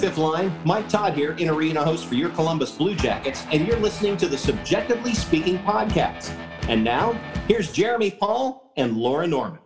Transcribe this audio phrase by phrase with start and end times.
[0.00, 0.50] fifth line.
[0.64, 4.28] Mike Todd here, in arena host for your Columbus Blue Jackets, and you're listening to
[4.28, 6.30] the CBJectively Speaking podcast.
[6.68, 7.12] And now,
[7.46, 9.58] here's Jeremy Paul and Laura Norman.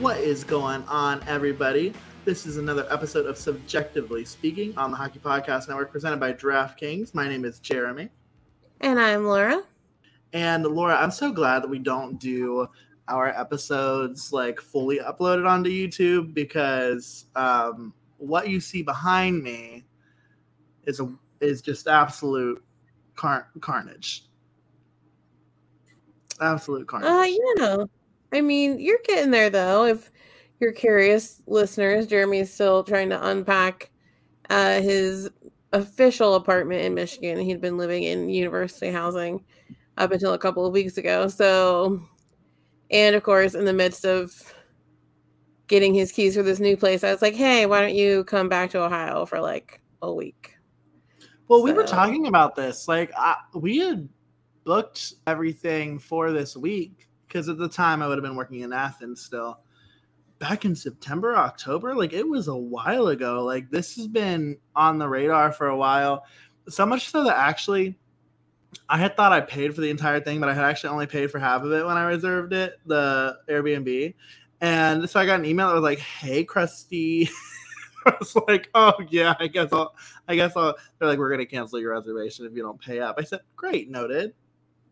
[0.00, 1.92] What is going on, everybody?
[2.24, 7.14] This is another episode of CBJectively Speaking on the Hockey Podcast Network presented by DraftKings.
[7.14, 8.08] My name is Jeremy.
[8.80, 9.62] And I'm Laura.
[10.32, 12.68] And Laura, I'm so glad that we don't do
[13.08, 19.86] our episodes like fully uploaded onto YouTube because um, what you see behind me
[20.84, 21.10] is a
[21.40, 22.62] is just absolute
[23.14, 24.24] car- carnage.
[26.40, 27.08] Absolute carnage.
[27.08, 27.84] Uh, yeah.
[28.32, 29.84] I mean, you're getting there though.
[29.84, 30.10] If
[30.60, 33.90] you're curious, listeners, Jeremy's still trying to unpack
[34.50, 35.30] uh, his
[35.72, 37.38] official apartment in Michigan.
[37.38, 39.44] He'd been living in university housing
[39.98, 41.28] up until a couple of weeks ago.
[41.28, 42.00] So,
[42.90, 44.32] and of course, in the midst of
[45.66, 48.48] getting his keys for this new place, I was like, hey, why don't you come
[48.48, 50.56] back to Ohio for like a week?
[51.48, 51.64] Well, so.
[51.64, 52.88] we were talking about this.
[52.88, 54.08] Like, I, we had
[54.64, 58.72] booked everything for this week because at the time I would have been working in
[58.72, 59.60] Athens still
[60.38, 61.94] back in September, October.
[61.94, 63.44] Like it was a while ago.
[63.44, 66.24] Like this has been on the radar for a while.
[66.68, 67.98] So much so that actually
[68.88, 71.30] I had thought I paid for the entire thing, but I had actually only paid
[71.30, 74.14] for half of it when I reserved it, the Airbnb.
[74.60, 77.28] And so I got an email that was like, "Hey, Krusty."
[78.06, 79.94] I was like, "Oh yeah, I guess I'll.
[80.26, 83.16] I guess I'll." They're like, "We're gonna cancel your reservation if you don't pay up."
[83.18, 84.34] I said, "Great, noted."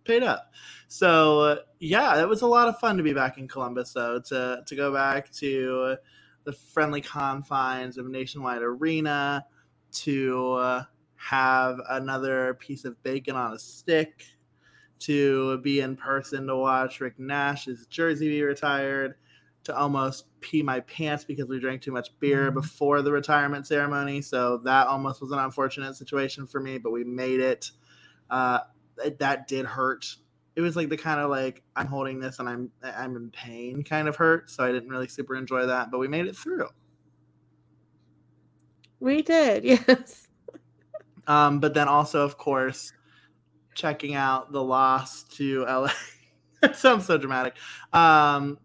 [0.04, 0.52] Paid up.
[0.86, 4.20] So yeah, it was a lot of fun to be back in Columbus, though.
[4.20, 5.96] To to go back to
[6.44, 9.44] the friendly confines of Nationwide Arena,
[9.90, 10.84] to uh,
[11.16, 14.24] have another piece of bacon on a stick,
[14.98, 19.16] to be in person to watch Rick Nash's jersey be retired,
[19.64, 22.54] to almost pee my pants because we drank too much beer mm-hmm.
[22.54, 24.22] before the retirement ceremony.
[24.22, 27.70] So that almost was an unfortunate situation for me, but we made it.
[28.30, 28.60] Uh,
[29.18, 30.16] that did hurt
[30.56, 33.84] it was like the kind of like I'm holding this and I'm I'm in pain
[33.84, 34.50] kind of hurt.
[34.50, 36.68] So I didn't really super enjoy that, but we made it through.
[38.98, 40.25] We did, yes.
[41.26, 42.92] Um, but then also, of course,
[43.74, 45.90] checking out the loss to LA.
[46.62, 47.54] that sounds so dramatic.
[47.92, 48.58] Um,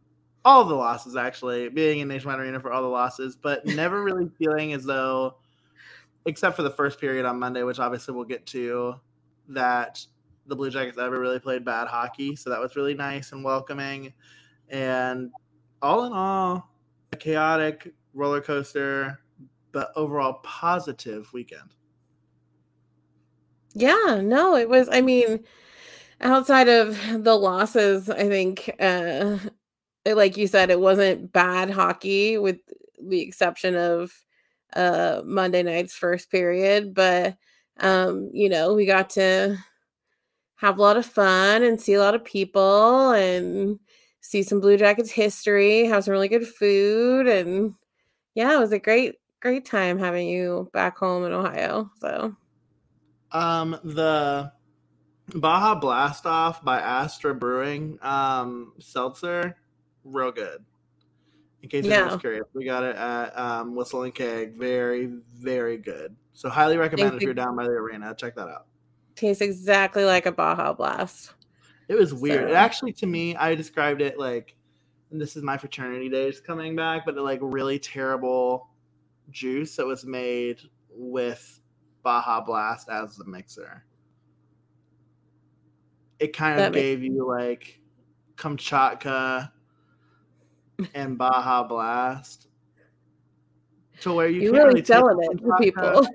[0.44, 4.30] all the losses actually, being in Nationwide Arena for all the losses, but never really
[4.40, 5.36] feeling as though,
[6.26, 8.96] except for the first period on Monday, which obviously we'll get to,
[9.50, 10.04] that
[10.48, 12.36] the Blue Jackets ever really played bad hockey.
[12.36, 14.14] So that was really nice and welcoming.
[14.70, 15.32] And
[15.82, 16.70] all in all,
[17.12, 19.20] a chaotic roller coaster,
[19.72, 21.76] but overall positive weekend.
[23.74, 25.44] Yeah, no, it was, I mean,
[26.22, 29.40] outside of the losses, I think, uh,
[30.06, 32.58] like you said, it wasn't bad hockey with
[33.02, 34.12] the exception of
[34.76, 37.38] uh Monday night's first period, but
[37.82, 39.58] um, you know, we got to
[40.58, 43.80] have a lot of fun and see a lot of people and
[44.22, 47.74] see some Blue Jackets history, have some really good food, and
[48.36, 51.92] yeah, it was a great great time having you back home in Ohio.
[52.02, 52.36] So,
[53.32, 54.52] um, the
[55.36, 59.58] Baja Blast Off by Astra Brewing um, seltzer,
[60.04, 60.64] real good.
[61.64, 62.02] In case yeah.
[62.02, 64.58] anyone's curious, we got it at um, Whistle and Keg.
[64.58, 66.16] Very, very good.
[66.34, 68.16] So, highly recommend if you're down by the arena.
[68.18, 68.66] Check that out
[69.16, 71.34] tastes exactly like a Baja Blast.
[71.88, 72.48] It was weird.
[72.48, 72.52] So.
[72.52, 74.56] It actually, to me, I described it like,
[75.12, 78.70] and this is my fraternity days coming back, but like really terrible
[79.30, 80.60] juice that was made
[80.90, 81.60] with
[82.04, 83.84] Baja Blast as the mixer.
[86.20, 87.80] It kind of that gave makes- you like
[88.36, 89.52] Kamchatka
[90.94, 92.48] and Baja Blast
[94.02, 96.08] to where you, you really, really selling it to people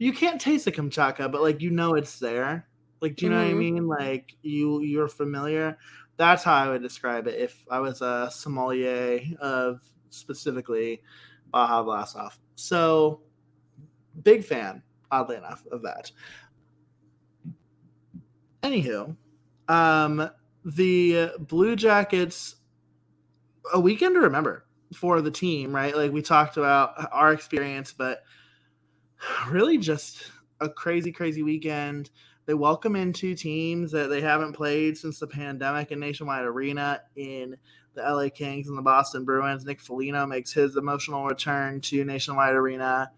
[0.00, 2.66] you can't taste the kamchatka, but like you know it's there.
[3.02, 3.44] Like, do you know mm-hmm.
[3.44, 3.74] what I mm-hmm.
[3.74, 3.86] mean?
[3.86, 5.78] Like you you're familiar.
[6.16, 11.02] That's how I would describe it if I was a sommelier of specifically
[11.52, 12.38] Baja Blast Off.
[12.56, 13.20] So
[14.22, 16.10] big fan, oddly enough, of that.
[18.62, 19.16] Anywho,
[19.68, 20.30] um,
[20.64, 22.56] the Blue Jackets,
[23.72, 25.96] a weekend to remember for the team, right?
[25.96, 28.22] Like we talked about our experience, but
[29.48, 30.30] really just
[30.60, 32.10] a crazy, crazy weekend.
[32.46, 37.00] They welcome in two teams that they haven't played since the pandemic in Nationwide Arena
[37.16, 37.56] in
[37.94, 39.64] the LA Kings and the Boston Bruins.
[39.64, 43.10] Nick Foligno makes his emotional return to Nationwide Arena.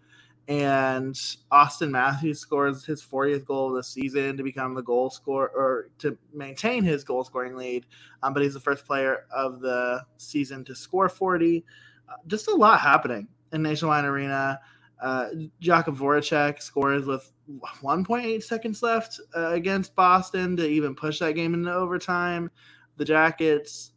[0.47, 1.15] And
[1.51, 5.89] Auston Matthews scores his 40th goal of the season to become the goal scorer or
[5.99, 7.85] to maintain his goal scoring lead.
[8.21, 11.63] Um, but he's the first player of the season to score 40.
[12.09, 14.59] Uh, just a lot happening in Nationwide Arena.
[15.01, 15.29] Uh,
[15.61, 17.31] Jakub Voracek scores with
[17.81, 22.49] 1.8 seconds left uh, against Boston to even push that game into overtime.
[22.97, 23.91] The Jackets,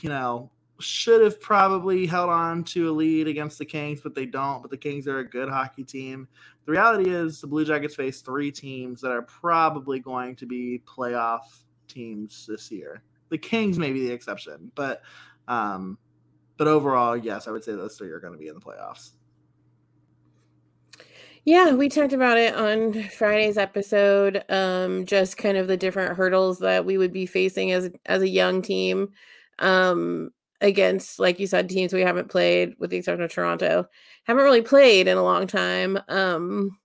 [0.00, 4.26] you know, should have probably held on to a lead against the Kings, but they
[4.26, 4.62] don't.
[4.62, 6.28] But the Kings are a good hockey team.
[6.64, 10.82] The reality is the Blue Jackets face three teams that are probably going to be
[10.86, 13.02] playoff teams this year.
[13.28, 15.02] The Kings may be the exception, but
[15.48, 15.98] um,
[16.56, 19.12] but overall, yes, I would say those three are going to be in the playoffs.
[21.44, 24.42] Yeah, we talked about it on Friday's episode.
[24.48, 28.28] Um, just kind of the different hurdles that we would be facing as as a
[28.28, 29.10] young team.
[29.60, 30.30] Um,
[30.60, 33.86] against, like you said, teams we haven't played, with the exception of Toronto,
[34.24, 35.98] haven't really played in a long time.
[36.08, 36.78] Um,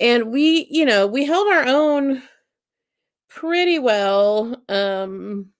[0.00, 2.22] and we, you know, we held our own
[3.28, 5.50] pretty well um,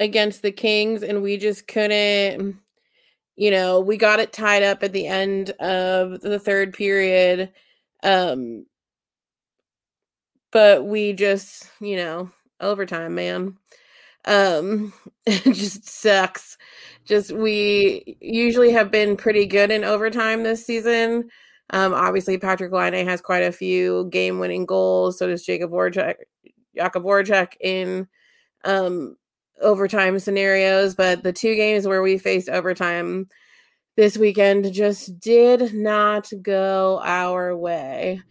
[0.00, 2.58] against the Kings, and we just couldn't.
[3.36, 7.52] You know, we got it tied up at the end of the third period.
[8.02, 8.66] Um,
[10.50, 12.30] but we just, you know,
[12.60, 13.57] overtime, man.
[14.28, 14.92] Um,
[15.26, 16.56] it just sucks.
[17.04, 21.30] Just we usually have been pretty good in overtime this season.
[21.70, 25.18] Um, obviously Patrick Laine has quite a few game-winning goals.
[25.18, 26.16] So does Jacob Voracek,
[26.76, 28.06] Jakub Voracek in
[28.64, 29.16] um,
[29.60, 30.94] overtime scenarios.
[30.94, 33.26] But the two games where we faced overtime
[33.96, 38.22] this weekend just did not go our way.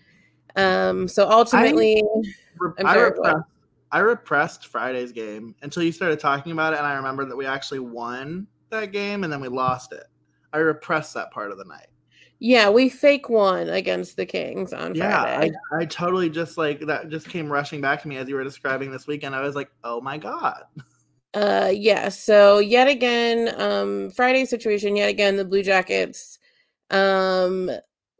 [0.55, 2.03] Um, so ultimately,
[2.79, 3.56] I, I, sorry, I repressed
[3.91, 8.47] Friday's game until you started talking about it, and I remember that we actually won
[8.69, 10.05] that game and then we lost it.
[10.53, 11.87] I repressed that part of the night.
[12.39, 15.51] Yeah, we fake won against the Kings on yeah, Friday.
[15.73, 18.43] I, I totally just like that just came rushing back to me as you were
[18.43, 19.35] describing this weekend.
[19.35, 20.63] I was like, oh my God.
[21.33, 26.37] Uh yeah, so yet again, um Friday situation, yet again, the Blue Jackets
[26.91, 27.71] um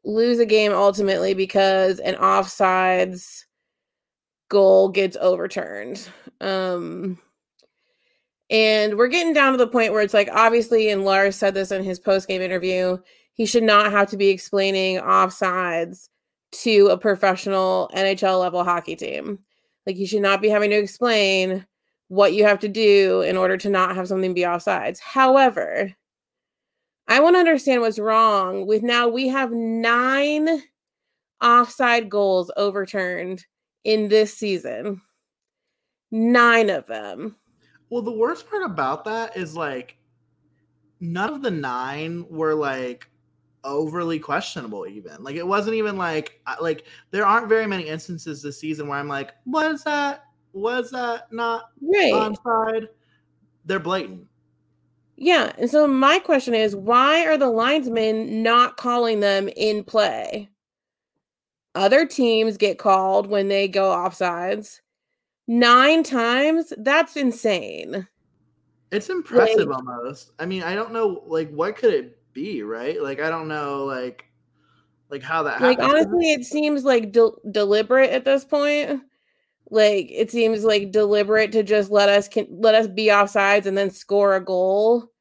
[0.04, 3.46] lose a game ultimately because an offsides
[4.50, 6.08] goal gets overturned.
[6.42, 7.20] Um,
[8.50, 11.72] and we're getting down to the point where it's like, obviously, and Lars said this
[11.72, 12.98] in his post game interview,
[13.34, 16.10] he should not have to be explaining offsides
[16.52, 19.40] to a professional NHL level hockey team.
[19.86, 21.66] Like, you should not be having to explain
[22.08, 25.00] what you have to do in order to not have something be offsides.
[25.00, 25.94] However,
[27.08, 30.64] I want to understand what's wrong with now we have nine
[31.42, 33.46] offside goals overturned
[33.84, 35.02] in this season.
[36.12, 37.36] Nine of them.
[37.90, 39.98] Well, the worst part about that is like
[41.00, 43.10] none of the nine were like
[43.64, 45.24] overly questionable even.
[45.24, 49.08] Like it wasn't even like like there aren't very many instances this season where i'm
[49.08, 52.14] like was that was that not right.
[52.14, 52.88] onside?
[53.66, 54.28] They're blatant.
[55.18, 60.50] Yeah and so my question is why are the linesmen not calling them in play
[61.78, 64.82] other teams get called when they go offsides.
[65.48, 66.74] Nine times?
[66.78, 68.08] That's insane.
[68.92, 70.32] It's impressive like, almost.
[70.40, 73.02] I mean, I don't know like what could it be, right?
[73.02, 74.26] Like I don't know like
[75.10, 79.02] like how that like honestly it seems like de- deliberate at this point
[79.70, 83.78] like it seems like deliberate to just let us can let us be offsides and
[83.78, 85.12] then score a goal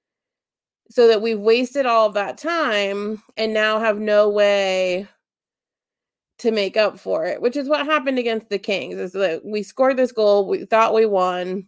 [0.90, 5.06] so that we've wasted all of that time and now have no way
[6.38, 8.96] to make up for it, which is what happened against the Kings.
[8.96, 11.66] Is that we scored this goal, we thought we won.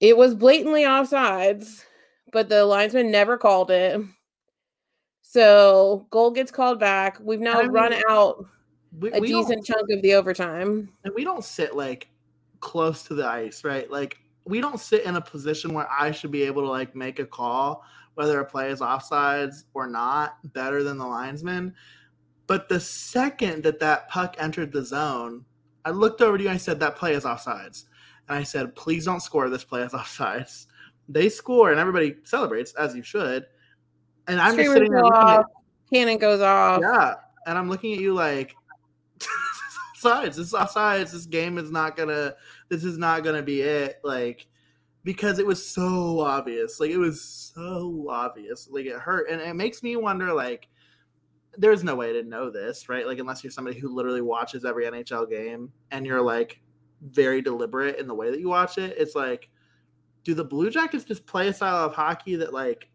[0.00, 1.84] It was blatantly offsides,
[2.32, 4.00] but the linesman never called it.
[5.22, 7.18] So goal gets called back.
[7.20, 8.44] We've now I mean, run out
[8.98, 10.88] we, a we decent chunk of the overtime.
[11.04, 12.08] And we don't sit like
[12.60, 13.90] close to the ice, right?
[13.90, 17.18] Like we don't sit in a position where I should be able to like make
[17.18, 21.74] a call whether a play is offsides or not better than the linesman.
[22.50, 25.44] But the second that that puck entered the zone,
[25.84, 27.84] I looked over to you and I said, That play is offsides.
[28.28, 30.66] And I said, Please don't score this play is offsides.
[31.08, 33.46] They score and everybody celebrates, as you should.
[34.26, 35.04] And I'm just sitting there.
[35.04, 35.46] Off,
[35.92, 36.80] cannon goes off.
[36.82, 37.14] Yeah.
[37.46, 38.56] And I'm looking at you like,
[39.96, 40.34] offsides.
[40.34, 41.12] This is offsides.
[41.12, 42.34] This game is not gonna.
[42.68, 44.00] This is not gonna be it.
[44.02, 44.48] Like,
[45.04, 46.80] because it was so obvious.
[46.80, 48.68] Like it was so obvious.
[48.68, 50.32] Like it hurt, and it makes me wonder.
[50.32, 50.66] Like,
[51.56, 53.06] there's no way to know this, right?
[53.06, 56.60] Like unless you're somebody who literally watches every NHL game and you're like
[57.02, 58.94] very deliberate in the way that you watch it.
[58.98, 59.48] It's like,
[60.24, 62.90] do the Blue Jackets just play a style of hockey that like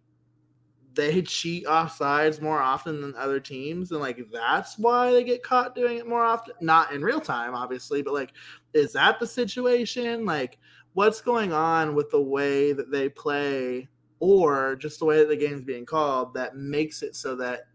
[0.95, 5.75] they cheat offsides more often than other teams and like that's why they get caught
[5.75, 8.31] doing it more often not in real time obviously but like
[8.73, 10.57] is that the situation like
[10.93, 13.87] what's going on with the way that they play
[14.19, 17.67] or just the way that the game's being called that makes it so that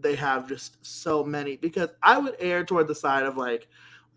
[0.00, 3.68] they have just so many because i would err toward the side of like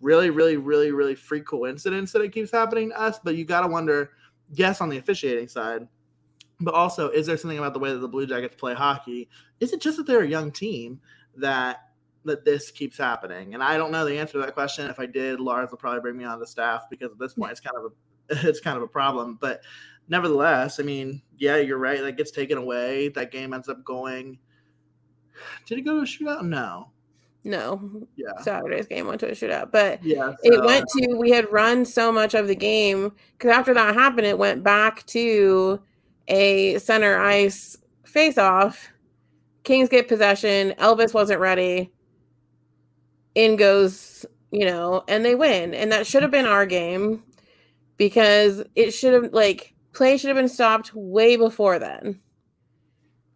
[0.02, 3.62] really really really really freak coincidence that it keeps happening to us but you got
[3.62, 4.12] to wonder
[4.54, 5.88] yes on the officiating side
[6.60, 9.30] but also, is there something about the way that the Blue Jackets play hockey?
[9.60, 11.00] Is it just that they're a young team
[11.36, 11.82] that
[12.26, 13.54] that this keeps happening?
[13.54, 14.90] And I don't know the answer to that question.
[14.90, 17.52] If I did, Lars will probably bring me on the staff because at this point
[17.52, 19.38] it's kind of a it's kind of a problem.
[19.40, 19.62] But
[20.10, 22.02] nevertheless, I mean, yeah, you're right.
[22.02, 23.10] That gets taken away.
[23.10, 24.40] That game ends up going.
[25.66, 26.44] Did it go to a shootout?
[26.46, 26.90] No.
[27.44, 28.08] No.
[28.16, 28.42] Yeah.
[28.42, 30.34] Saturday's game went to a shootout, but Yeah.
[30.44, 34.28] it went to we had run so much of the game because after that happened
[34.28, 35.80] it went back to
[36.28, 38.90] a center ice face off
[39.64, 41.90] kings get possession elvis wasn't ready
[43.36, 47.24] in goes you know and they win and that should have been our game
[47.98, 52.20] because it should have like play should have been stopped way before then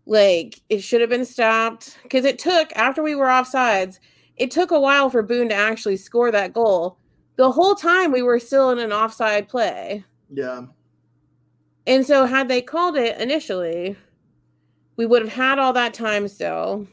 [0.05, 3.99] like it should have been stopped because it took after we were offsides
[4.41, 6.97] it took a while for Boone to actually score that goal.
[7.35, 10.03] The whole time we were still in an offside play.
[10.33, 10.63] Yeah.
[11.85, 13.95] And so had they called it initially,
[14.97, 16.87] we would have had all that time still.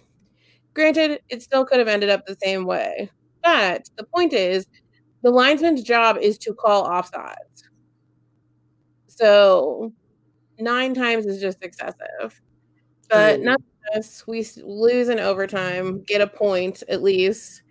[0.74, 3.10] Granted, it still could have ended up the same way.
[3.42, 4.66] But the point is,
[5.22, 7.62] the linesman's job is to call offsides.
[9.06, 9.90] So
[10.58, 12.40] nine times is just excessive.
[13.08, 13.60] But not
[13.96, 14.26] us.
[14.26, 17.62] we lose in overtime, get a point at least.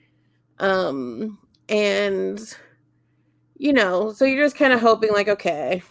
[0.59, 1.37] Um,
[1.69, 2.39] and
[3.59, 5.81] you know, so you're just kind of hoping, like, okay,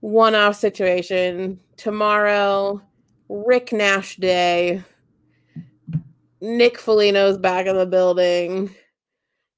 [0.00, 2.80] one off situation tomorrow,
[3.28, 4.82] Rick Nash Day,
[6.40, 8.72] Nick Foligno's back in the building.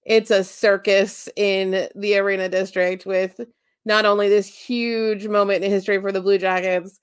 [0.07, 3.39] It's a circus in the arena district with
[3.85, 6.99] not only this huge moment in history for the Blue Jackets,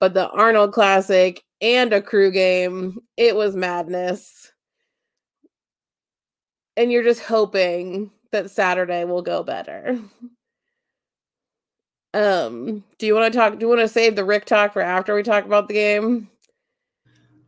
[0.00, 2.98] but the Arnold Classic and a crew game.
[3.16, 4.52] It was madness.
[6.76, 9.98] And you're just hoping that Saturday will go better.
[12.12, 13.58] Um, do you want to talk?
[13.58, 16.30] Do you want to save the Rick talk for after we talk about the game?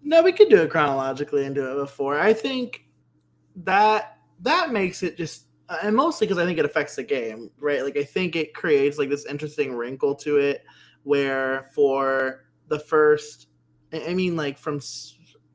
[0.03, 2.19] No, we could do it chronologically and do it before.
[2.19, 2.85] I think
[3.57, 7.51] that that makes it just, uh, and mostly because I think it affects the game,
[7.59, 7.83] right?
[7.83, 10.65] Like I think it creates like this interesting wrinkle to it,
[11.05, 13.49] where for the first,
[13.93, 14.81] I mean, like from,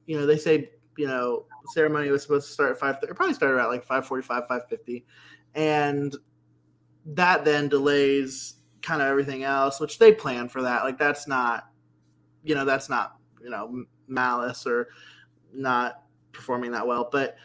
[0.05, 2.97] you know, they say you know ceremony was supposed to start at five.
[3.01, 5.05] It probably started at like five forty five, five fifty,
[5.55, 6.15] and
[7.05, 10.83] that then delays kind of everything else, which they plan for that.
[10.83, 11.69] Like that's not,
[12.43, 14.89] you know, that's not you know malice or
[15.53, 17.35] not performing that well, but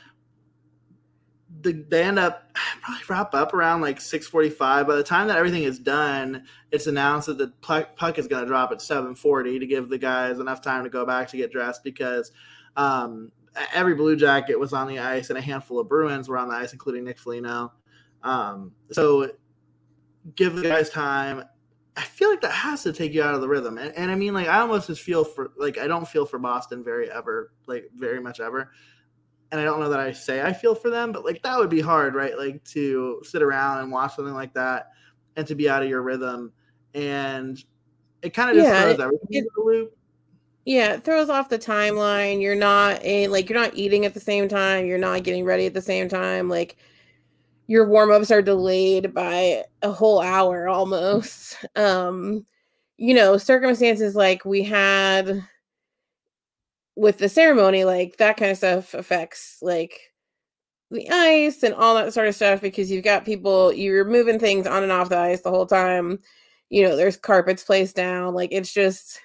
[1.62, 2.50] the, they end up
[2.82, 4.86] probably wrap up around like 6:45.
[4.86, 8.42] By the time that everything is done, it's announced that the puck, puck is going
[8.42, 11.52] to drop at 7:40 to give the guys enough time to go back to get
[11.52, 12.32] dressed because
[12.76, 13.32] um,
[13.74, 16.54] every Blue Jacket was on the ice and a handful of Bruins were on the
[16.54, 17.72] ice, including Nick Foligno.
[18.22, 19.30] Um, so
[20.34, 21.44] give the guys time.
[21.96, 24.14] I feel like that has to take you out of the rhythm, and, and I
[24.14, 27.50] mean, like I almost just feel for like I don't feel for Boston very ever,
[27.66, 28.70] like very much ever
[29.50, 31.70] and I don't know that I say I feel for them, but like that would
[31.70, 32.36] be hard, right?
[32.36, 34.88] Like to sit around and watch something like that
[35.36, 36.52] and to be out of your rhythm.
[36.94, 37.62] And
[38.22, 39.94] it kind of just Yeah, throws everything it- into the loop.
[40.64, 42.42] Yeah, it throws off the timeline.
[42.42, 44.84] You're not in like you're not eating at the same time.
[44.84, 46.50] You're not getting ready at the same time.
[46.50, 46.76] Like
[47.68, 51.64] your warm-ups are delayed by a whole hour almost.
[51.76, 52.44] Um,
[52.98, 55.42] you know, circumstances like we had
[56.98, 60.12] with the ceremony, like that kind of stuff affects like
[60.90, 64.66] the ice and all that sort of stuff because you've got people you're moving things
[64.66, 66.18] on and off the ice the whole time.
[66.70, 68.34] You know, there's carpets placed down.
[68.34, 69.20] Like it's just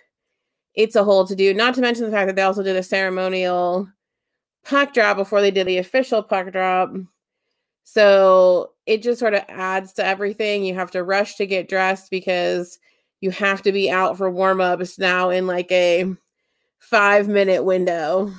[0.75, 1.53] it's a whole to do.
[1.53, 3.89] Not to mention the fact that they also did a ceremonial
[4.63, 6.93] puck drop before they did the official puck drop.
[7.85, 10.63] So it just sort of adds to everything.
[10.63, 12.77] You have to rush to get dressed because
[13.19, 16.15] you have to be out for warm ups now in like a
[16.89, 18.31] five minute window.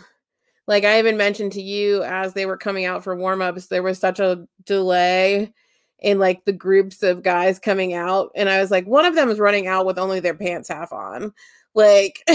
[0.67, 3.83] Like I even mentioned to you as they were coming out for warm ups, there
[3.83, 5.53] was such a delay
[5.99, 8.31] in like the groups of guys coming out.
[8.35, 10.93] And I was like, one of them is running out with only their pants half
[10.93, 11.33] on.
[11.75, 12.23] Like,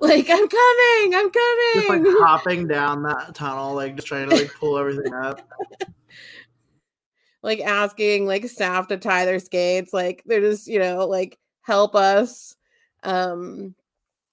[0.00, 1.30] like I'm coming, I'm
[1.74, 2.16] Just like coming.
[2.18, 5.40] hopping down that tunnel, like just trying to like pull everything up.
[7.42, 11.94] like asking like staff to tie their skates like they're just you know like help
[11.94, 12.56] us
[13.02, 13.74] um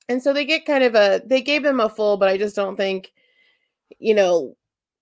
[0.10, 2.56] and so they get kind of a they gave them a full, but I just
[2.56, 3.13] don't think,
[4.00, 4.58] you know,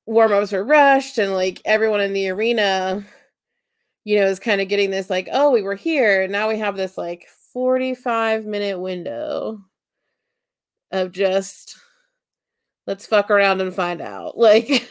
[0.06, 3.06] warm ups were rushed and like everyone in the arena,
[4.04, 6.28] you know, is kind of getting this like, oh, we were here.
[6.28, 9.60] Now we have this like 45 minute window
[10.92, 11.78] of just
[12.88, 14.90] let's fuck around and find out like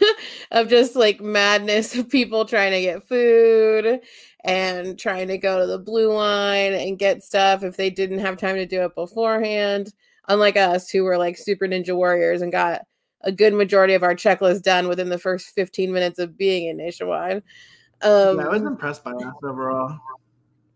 [0.52, 4.00] of just like madness of people trying to get food
[4.44, 8.36] and trying to go to the blue line and get stuff if they didn't have
[8.36, 9.92] time to do it beforehand
[10.28, 12.82] unlike us who were like super ninja warriors and got
[13.22, 16.76] a good majority of our checklist done within the first 15 minutes of being in
[16.76, 17.42] nationwide
[18.02, 19.98] um yeah, i was impressed by that overall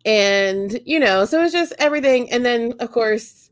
[0.04, 3.50] and you know so it's just everything and then of course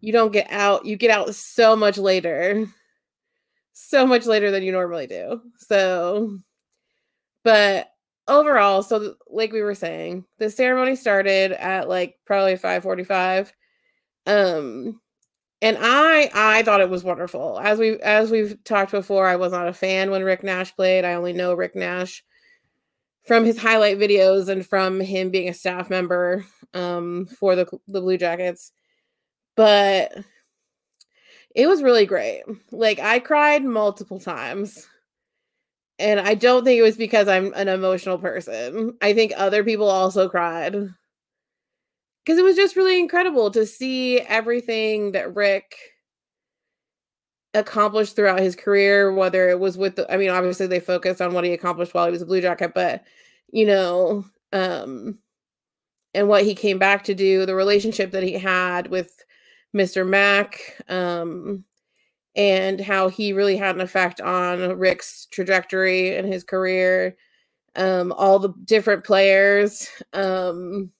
[0.00, 2.66] you don't get out you get out so much later
[3.72, 5.40] so much later than you normally do.
[5.56, 6.38] So,
[7.42, 7.90] but
[8.28, 13.52] overall, so like we were saying, the ceremony started at like probably 5:45.
[14.26, 15.00] Um
[15.62, 17.58] and I I thought it was wonderful.
[17.62, 21.04] As we as we've talked before, I was not a fan when Rick Nash played.
[21.06, 22.22] I only know Rick Nash
[23.26, 28.00] from his highlight videos and from him being a staff member um for the the
[28.00, 28.72] Blue Jackets.
[29.56, 30.12] But
[31.54, 32.42] it was really great.
[32.70, 34.88] Like I cried multiple times.
[35.98, 38.96] And I don't think it was because I'm an emotional person.
[39.00, 40.74] I think other people also cried.
[42.26, 45.74] Cuz it was just really incredible to see everything that Rick
[47.54, 51.34] accomplished throughout his career whether it was with the, I mean obviously they focused on
[51.34, 53.04] what he accomplished while he was a Blue Jacket, but
[53.52, 55.18] you know, um
[56.14, 59.24] and what he came back to do, the relationship that he had with
[59.74, 60.06] Mr.
[60.06, 61.64] Mack, um,
[62.36, 67.16] and how he really had an effect on Rick's trajectory and his career.
[67.76, 69.88] Um, all the different players.
[70.12, 70.90] Um,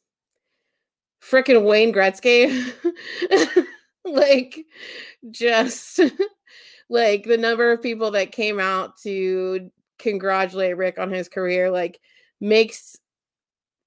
[1.23, 2.73] freaking Wayne Gretzky.
[4.05, 4.64] like,
[5.31, 6.00] just
[6.88, 12.00] like the number of people that came out to congratulate Rick on his career, like,
[12.41, 12.97] makes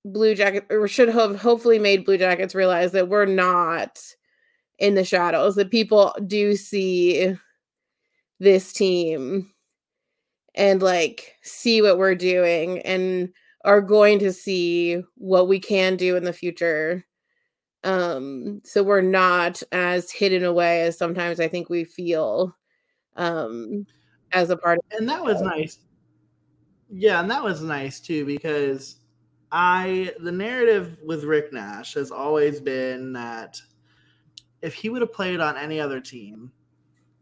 [0.06, 4.00] Blue Jacket or should have hopefully made Blue Jackets realize that we're not
[4.78, 7.36] in the shadows that people do see
[8.40, 9.52] this team
[10.54, 13.30] and like see what we're doing and
[13.64, 17.04] are going to see what we can do in the future
[17.86, 22.56] um so we're not as hidden away as sometimes i think we feel
[23.16, 23.86] um
[24.32, 25.80] as a part of and that was nice
[26.92, 28.98] yeah and that was nice too because
[29.52, 33.62] i the narrative with rick nash has always been that
[34.66, 36.52] if he would have played on any other team,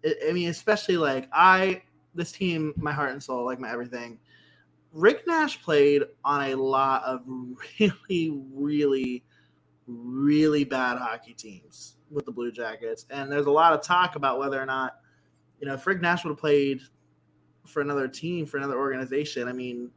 [0.06, 1.82] I mean, especially like I,
[2.16, 4.18] this team, my heart and soul, like my everything.
[4.94, 7.22] Rick Nash played on a lot of
[7.80, 9.24] really, really,
[9.88, 13.06] really bad hockey teams with the Blue Jackets.
[13.10, 15.00] And there's a lot of talk about whether or not,
[15.60, 16.82] you know, if Rick Nash would have played
[17.66, 19.90] for another team, for another organization, I mean,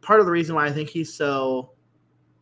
[0.00, 1.72] part of the reason why I think he's so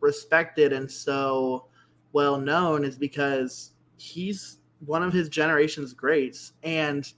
[0.00, 1.66] respected and so
[2.12, 7.12] well known is because he's one of his generation's greats and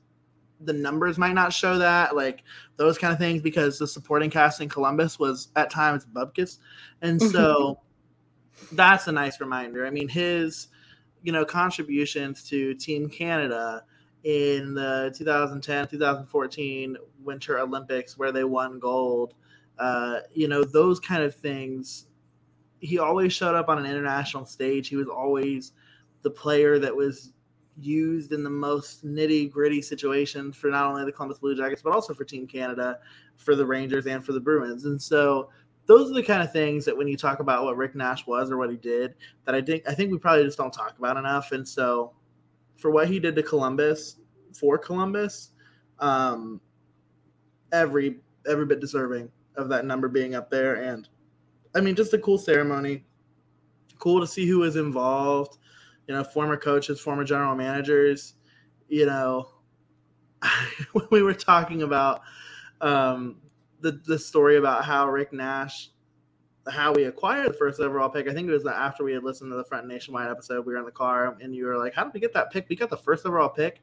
[0.61, 2.43] the numbers might not show that like
[2.77, 6.59] those kind of things because the supporting cast in columbus was at times bubkus
[7.03, 7.79] and so
[8.73, 9.87] that's a nice reminder.
[9.87, 10.69] I mean his
[11.23, 13.83] you know contributions to team canada
[14.23, 19.35] in the 2010 2014 winter olympics where they won gold
[19.79, 22.07] uh, you know those kind of things.
[22.81, 24.89] He always showed up on an international stage.
[24.89, 25.73] He was always
[26.23, 27.33] the player that was
[27.79, 31.93] used in the most nitty gritty situations for not only the Columbus Blue Jackets, but
[31.93, 32.99] also for Team Canada,
[33.37, 34.87] for the Rangers, and for the Bruins.
[34.87, 35.51] And so
[35.87, 38.51] those are the kind of things that when you talk about what Rick Nash was
[38.51, 41.17] or what he did, that I think I think we probably just don't talk about
[41.17, 41.53] enough.
[41.53, 42.13] And so
[42.77, 44.17] for what he did to Columbus,
[44.59, 45.51] for Columbus,
[45.99, 46.61] um,
[47.73, 50.75] every every bit deserving of that number being up there.
[50.77, 51.09] And
[51.75, 53.05] I mean, just a cool ceremony.
[53.99, 55.59] Cool to see who was involved
[56.07, 58.35] you know, former coaches, former general managers,
[58.89, 59.49] you know,
[60.93, 62.21] when we were talking about
[62.81, 63.37] um,
[63.81, 65.91] the the story about how Rick Nash,
[66.69, 68.29] how we acquired the first overall pick.
[68.29, 70.67] I think it was after we had listened to the Front Nationwide episode.
[70.67, 72.69] We were in the car, and you were like, "How did we get that pick?
[72.69, 73.81] We got the first overall pick."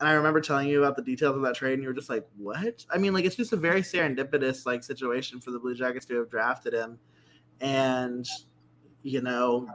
[0.00, 2.10] And I remember telling you about the details of that trade, and you were just
[2.10, 5.74] like, "What?" I mean, like it's just a very serendipitous like situation for the Blue
[5.74, 6.98] Jackets to have drafted him,
[7.60, 8.26] and
[9.02, 9.68] you know,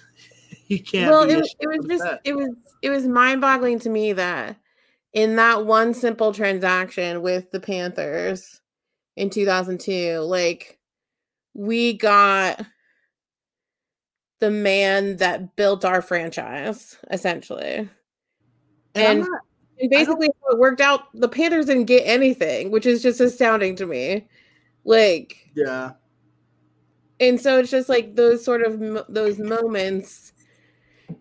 [0.64, 1.10] he can't.
[1.10, 2.50] Well, it, it was just it was
[2.82, 4.56] it was mind boggling to me that
[5.12, 8.59] in that one simple transaction with the Panthers
[9.16, 10.78] in 2002, like
[11.54, 12.64] we got
[14.40, 17.88] the man that built our franchise, essentially.
[18.94, 19.40] And, not,
[19.78, 21.02] and basically, it worked out.
[21.14, 24.26] The Panthers didn't get anything, which is just astounding to me.
[24.84, 25.92] Like, yeah.
[27.20, 30.32] And so it's just like those sort of those moments,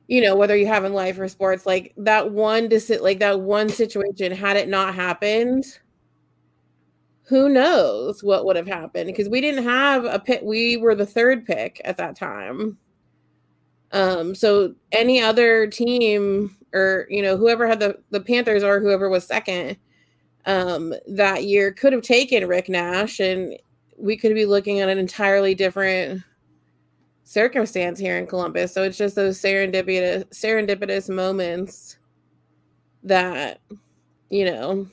[0.08, 3.41] you know, whether you have in life or sports, like that one decision like that
[3.41, 4.32] one situation.
[4.32, 5.65] Had it not happened,
[7.30, 11.06] who knows what would have happened because we didn't have a pick we were the
[11.06, 12.78] third pick at that time.
[13.92, 19.10] Um so any other team or you know whoever had the the panthers or whoever
[19.10, 19.78] was second
[20.46, 23.58] um that year could have taken rick nash and
[23.98, 26.24] we could be looking at an entirely different
[27.30, 28.74] circumstance here in columbus.
[28.74, 31.98] So it's just those serendipitous serendipitous moments
[33.04, 33.62] that
[34.32, 34.88] you know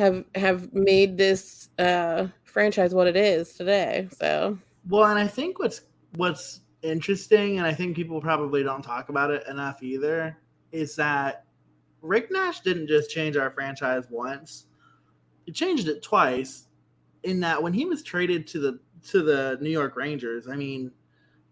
[0.00, 4.08] have have made this uh franchise what it is today.
[4.18, 4.58] So
[4.88, 5.82] well, and I think what's
[6.16, 10.36] what's interesting, and I think people probably don't talk about it enough either,
[10.72, 11.44] is that
[12.00, 14.66] Rick Nash didn't just change our franchise once;
[15.44, 16.66] he changed it twice.
[17.22, 20.90] In that, when he was traded to the to the New York Rangers, I mean,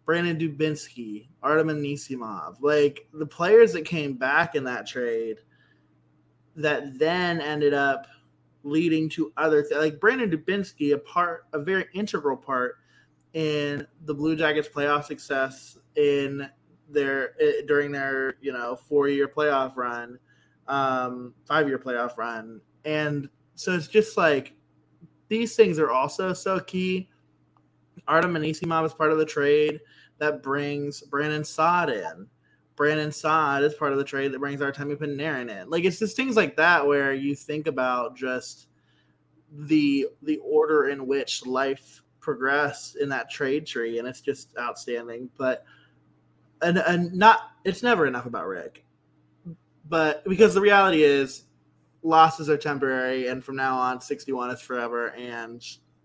[0.06, 5.36] Brandon Dubinsky, Artem Anisimov, like the players that came back in that trade
[6.56, 8.06] that then ended up
[8.68, 9.80] leading to other things.
[9.80, 12.76] Like Brandon Dubinsky, a part, a very integral part
[13.34, 16.48] in the Blue Jackets playoff success in
[16.88, 17.34] their
[17.66, 20.18] during their you know four year playoff run,
[20.66, 24.54] um, five year playoff run, and so it's just like
[25.28, 27.08] these things are also so key.
[28.06, 29.80] Artem Anisimov is part of the trade
[30.18, 32.26] that brings Brandon Saad in.
[32.78, 35.68] Brandon Saad is part of the trade that brings our Artemi Panarin in.
[35.68, 38.68] Like it's just things like that where you think about just
[39.52, 45.28] the the order in which life progressed in that trade tree, and it's just outstanding.
[45.36, 45.64] But
[46.62, 48.84] and and not it's never enough about Rick,
[49.88, 51.46] but because the reality is
[52.04, 55.60] losses are temporary, and from now on, sixty one is forever, and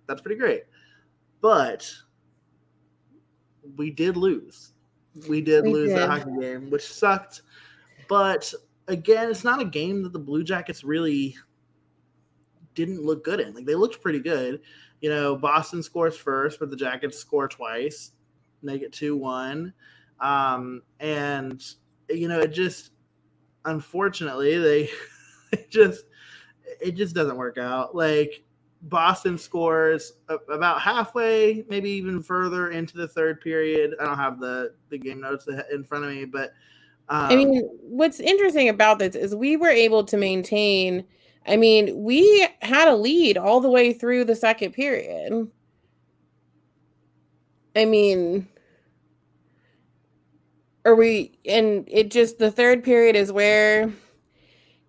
[0.08, 0.64] that's pretty great.
[1.40, 1.88] But
[3.78, 4.73] we did lose
[5.28, 5.98] we did we lose did.
[5.98, 7.42] that hockey game, which sucked.
[8.08, 8.54] But
[8.88, 11.36] again, it's not a game that the Blue Jackets really
[12.76, 13.54] didn't look good in.
[13.54, 14.62] Like they looked pretty good.
[15.02, 18.12] You know, Boston scores first, but the Jackets score twice,
[18.62, 19.74] make it two one.
[20.20, 21.64] Um, and
[22.10, 22.92] you know, it just
[23.66, 24.90] unfortunately they
[25.52, 26.06] it just
[26.82, 27.96] it just doesn't work out.
[27.96, 28.44] Like
[28.84, 33.96] Boston scores about halfway, maybe even further into the third period.
[34.00, 36.54] I don't have the the game notes in front of me, but
[37.10, 41.06] um, I mean, what's interesting about this is we were able to maintain.
[41.46, 45.50] I mean, we had a lead all the way through the second period.
[47.76, 48.48] I mean,
[50.86, 51.38] are we?
[51.46, 53.92] And it just the third period is where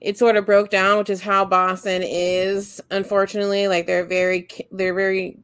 [0.05, 2.81] it sort of broke down, which is how Boston is.
[2.91, 5.39] Unfortunately, like they're very they're very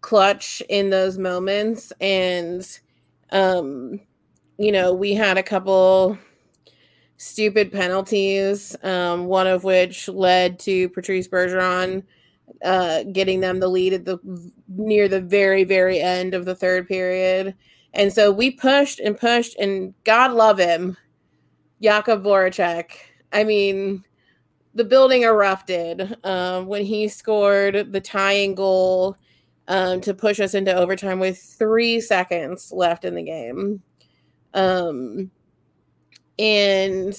[0.00, 2.66] clutch in those moments, and
[3.30, 4.00] um,
[4.58, 6.18] you know, we had a couple
[7.18, 12.02] stupid penalties, um, one of which led to Patrice Bergeron
[12.64, 14.18] uh, getting them the lead at the
[14.68, 17.54] near the very very end of the third period.
[17.94, 20.96] And so we pushed and pushed, and God love him,
[21.80, 22.88] Jakub Voracek
[23.32, 24.04] I mean,
[24.74, 29.16] the building erupted um, when he scored the tying goal
[29.68, 33.82] um, to push us into overtime with three seconds left in the game.
[34.54, 35.30] Um,
[36.38, 37.14] and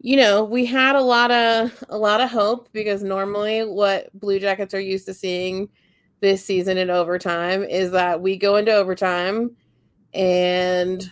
[0.00, 4.38] you know, we had a lot of a lot of hope because normally what Blue
[4.38, 5.68] Jackets are used to seeing
[6.20, 9.56] this season in overtime is that we go into overtime
[10.14, 11.10] and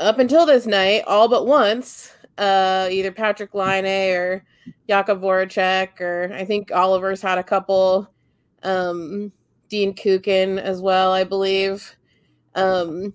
[0.00, 4.44] up until this night, all but once, uh, either Patrick Laine or
[4.88, 8.08] Jakub Voracek, or I think Oliver's had a couple.
[8.62, 9.32] Um,
[9.68, 11.96] Dean Kukan as well, I believe.
[12.54, 13.14] Um,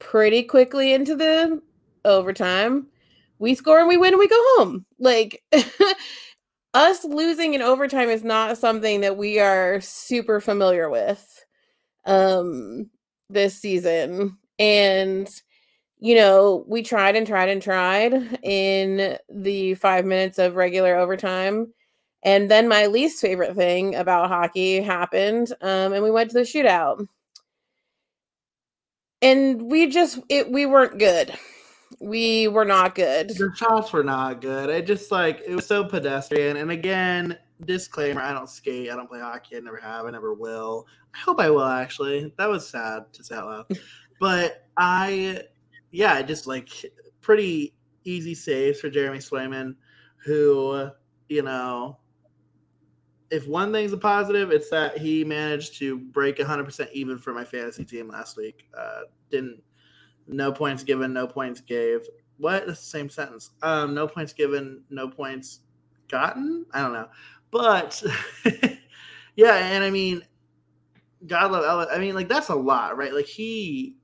[0.00, 1.62] pretty quickly into the
[2.04, 2.88] overtime,
[3.38, 4.84] we score and we win and we go home.
[4.98, 5.42] Like
[6.74, 11.44] us losing in overtime is not something that we are super familiar with
[12.06, 12.90] um
[13.30, 14.36] this season.
[14.58, 15.28] And
[16.04, 18.12] you know, we tried and tried and tried
[18.42, 21.72] in the five minutes of regular overtime.
[22.22, 26.40] And then my least favorite thing about hockey happened, um, and we went to the
[26.40, 27.06] shootout.
[29.22, 31.32] And we just it we weren't good.
[32.00, 33.30] We were not good.
[33.30, 34.68] The shots were not good.
[34.68, 36.58] It just like it was so pedestrian.
[36.58, 38.90] And again, disclaimer: I don't skate.
[38.90, 39.56] I don't play hockey.
[39.56, 40.04] I never have.
[40.04, 40.86] I never will.
[41.14, 41.64] I hope I will.
[41.64, 43.78] Actually, that was sad to say out loud.
[44.20, 45.42] but I,
[45.94, 46.68] yeah, just like
[47.20, 49.76] pretty easy saves for Jeremy Swayman,
[50.16, 50.90] who
[51.28, 51.98] you know
[53.30, 57.44] if one thing's a positive, it's that he managed to break 100% even for my
[57.44, 58.68] fantasy team last week.
[58.76, 59.62] Uh, didn't
[60.26, 62.00] no points given, no points gave.
[62.38, 62.66] What?
[62.66, 63.50] That's the same sentence.
[63.62, 65.60] Um, no points given, no points
[66.08, 66.66] gotten.
[66.72, 67.08] I don't know,
[67.50, 68.02] but
[69.36, 70.22] yeah, and I mean,
[71.26, 71.96] God love Elvis.
[71.96, 73.14] I mean, like that's a lot, right?
[73.14, 73.96] Like he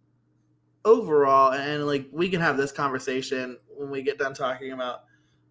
[0.85, 5.05] overall, and like we can have this conversation when we get done talking about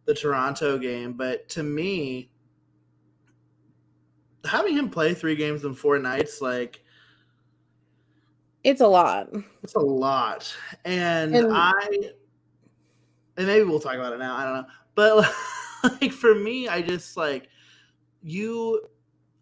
[0.06, 2.32] the Toronto game, but to me
[4.46, 6.84] having him play three games in four nights, like
[8.64, 9.30] it's a lot.
[9.64, 10.54] It's a lot,
[10.86, 11.74] and, and I,
[13.38, 14.36] and maybe we'll talk about it now.
[14.36, 14.66] I don't know,
[14.96, 15.34] but
[16.02, 17.50] like for me, I just like
[18.22, 18.82] you.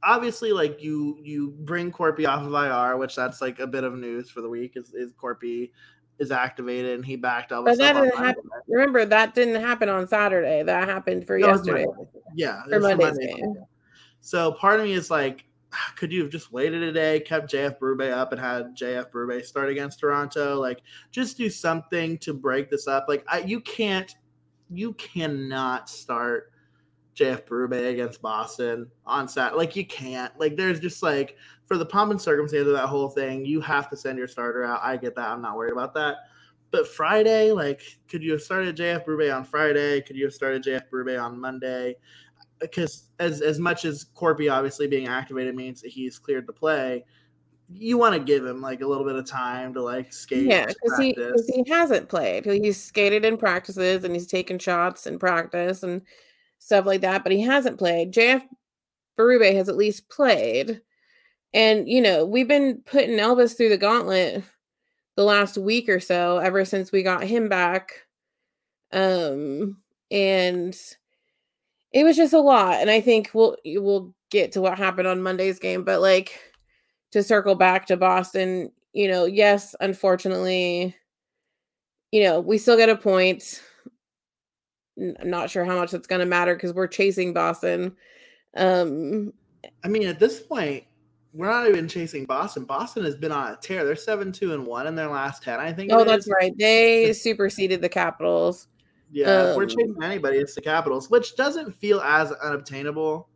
[0.03, 3.95] Obviously, like you, you bring Korpi off of IR, which that's like a bit of
[3.95, 4.73] news for the week.
[4.75, 5.71] Is is Korpi
[6.19, 7.65] is activated and he backed up.
[7.65, 8.43] but that didn't happen.
[8.67, 10.63] Remember that didn't happen on Saturday.
[10.63, 11.85] That happened for no, yesterday.
[12.35, 13.55] Yeah, for Monday's game.
[14.21, 17.51] So part of me is like, ah, could you have just waited a day, kept
[17.51, 20.59] JF Berube up, and had JF Berube start against Toronto?
[20.59, 20.81] Like,
[21.11, 23.05] just do something to break this up.
[23.07, 24.13] Like, I, you can't,
[24.69, 26.51] you cannot start
[27.17, 29.57] JF Berube against Boston on set.
[29.57, 30.37] Like, you can't.
[30.39, 33.89] Like, there's just like for the pomp and circumstance of that whole thing, you have
[33.89, 34.81] to send your starter out.
[34.83, 35.29] I get that.
[35.29, 36.17] I'm not worried about that.
[36.69, 40.01] But Friday, like, could you have started JF Berube on Friday?
[40.01, 41.95] Could you have started JF Berube on Monday?
[42.59, 47.05] because as as much as Korpi obviously being activated means that he's cleared to play,
[47.71, 50.45] you want to give him like a little bit of time to like skate.
[50.45, 52.45] Yeah, because he, cause he hasn't played.
[52.45, 56.01] He's skated in practices and he's taken shots in practice and
[56.59, 58.13] stuff like that, but he hasn't played.
[58.13, 58.43] JF
[59.17, 60.81] Berube has at least played.
[61.53, 64.43] And, you know, we've been putting Elvis through the gauntlet
[65.15, 68.05] the last week or so, ever since we got him back.
[68.91, 69.77] Um,
[70.11, 70.77] and
[71.91, 75.21] it was just a lot and i think we'll we'll get to what happened on
[75.21, 76.39] monday's game but like
[77.11, 80.95] to circle back to boston you know yes unfortunately
[82.11, 83.61] you know we still get a point
[84.97, 87.95] i'm not sure how much that's going to matter because we're chasing boston
[88.55, 89.31] um
[89.83, 90.83] i mean at this point
[91.37, 92.65] we're not even chasing Boston.
[92.65, 93.85] Boston has been on a tear.
[93.85, 95.59] They're seven, two, and one in their last ten.
[95.59, 95.91] I think.
[95.93, 96.51] Oh, that's right.
[96.57, 98.67] They superseded the Capitals.
[99.11, 103.29] Yeah, um, if we're chasing anybody, it's the Capitals, which doesn't feel as unobtainable,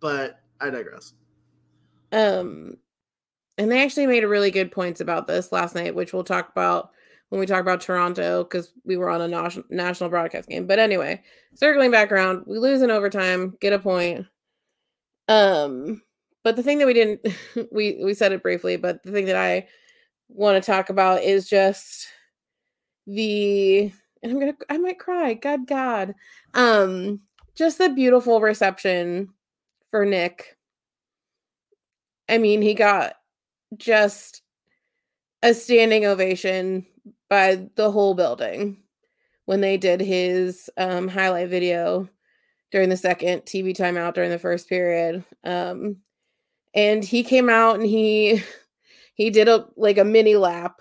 [0.00, 1.14] but I digress.
[2.12, 2.76] Um,
[3.56, 6.50] and they actually made a really good points about this last night, which we'll talk
[6.50, 6.90] about
[7.28, 10.66] when we talk about Toronto because we were on a national broadcast game.
[10.66, 11.22] But anyway,
[11.54, 14.26] circling back around, we lose in overtime, get a point.
[15.28, 16.02] Um,
[16.42, 17.20] but the thing that we didn't
[17.72, 19.66] we we said it briefly, but the thing that I
[20.28, 22.08] want to talk about is just
[23.06, 25.34] the and I'm gonna I might cry.
[25.34, 26.14] God God.
[26.54, 27.20] Um
[27.54, 29.28] just the beautiful reception
[29.90, 30.56] for Nick.
[32.28, 33.14] I mean, he got
[33.76, 34.42] just
[35.42, 36.86] a standing ovation
[37.28, 38.78] by the whole building
[39.44, 42.08] when they did his um, highlight video
[42.70, 45.24] during the second TV timeout during the first period.
[45.44, 45.96] Um,
[46.74, 48.42] and he came out and he
[49.14, 50.80] he did a like a mini lap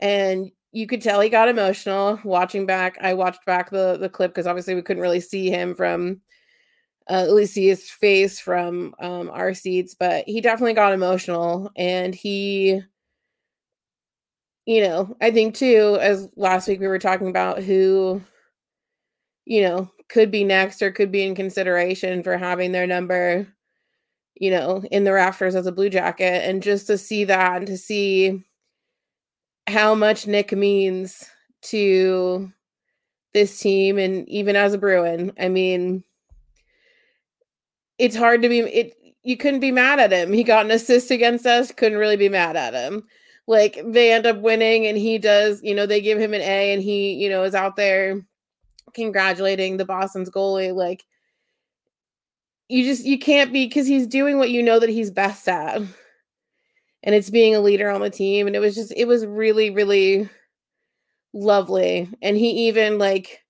[0.00, 2.96] and you could tell he got emotional watching back.
[3.00, 6.20] I watched back the the clip because obviously we couldn't really see him from
[7.08, 11.70] uh, at least see his face from um, our seats, but he definitely got emotional
[11.76, 12.82] and he
[14.68, 18.20] you know, I think too, as last week we were talking about who,
[19.46, 23.48] you know, could be next or could be in consideration for having their number,
[24.34, 26.46] you know, in the rafters as a blue jacket.
[26.46, 28.44] And just to see that and to see
[29.68, 31.24] how much Nick means
[31.62, 32.52] to
[33.32, 35.32] this team and even as a Bruin.
[35.40, 36.04] I mean,
[37.96, 40.30] it's hard to be it you couldn't be mad at him.
[40.30, 43.04] He got an assist against us, couldn't really be mad at him.
[43.48, 46.74] Like they end up winning and he does, you know, they give him an A
[46.74, 48.20] and he, you know, is out there
[48.92, 50.74] congratulating the Boston's goalie.
[50.74, 51.06] Like
[52.68, 55.80] you just you can't be cuz he's doing what you know that he's best at.
[57.02, 58.46] And it's being a leader on the team.
[58.46, 60.28] And it was just it was really really
[61.32, 62.06] lovely.
[62.20, 63.42] And he even like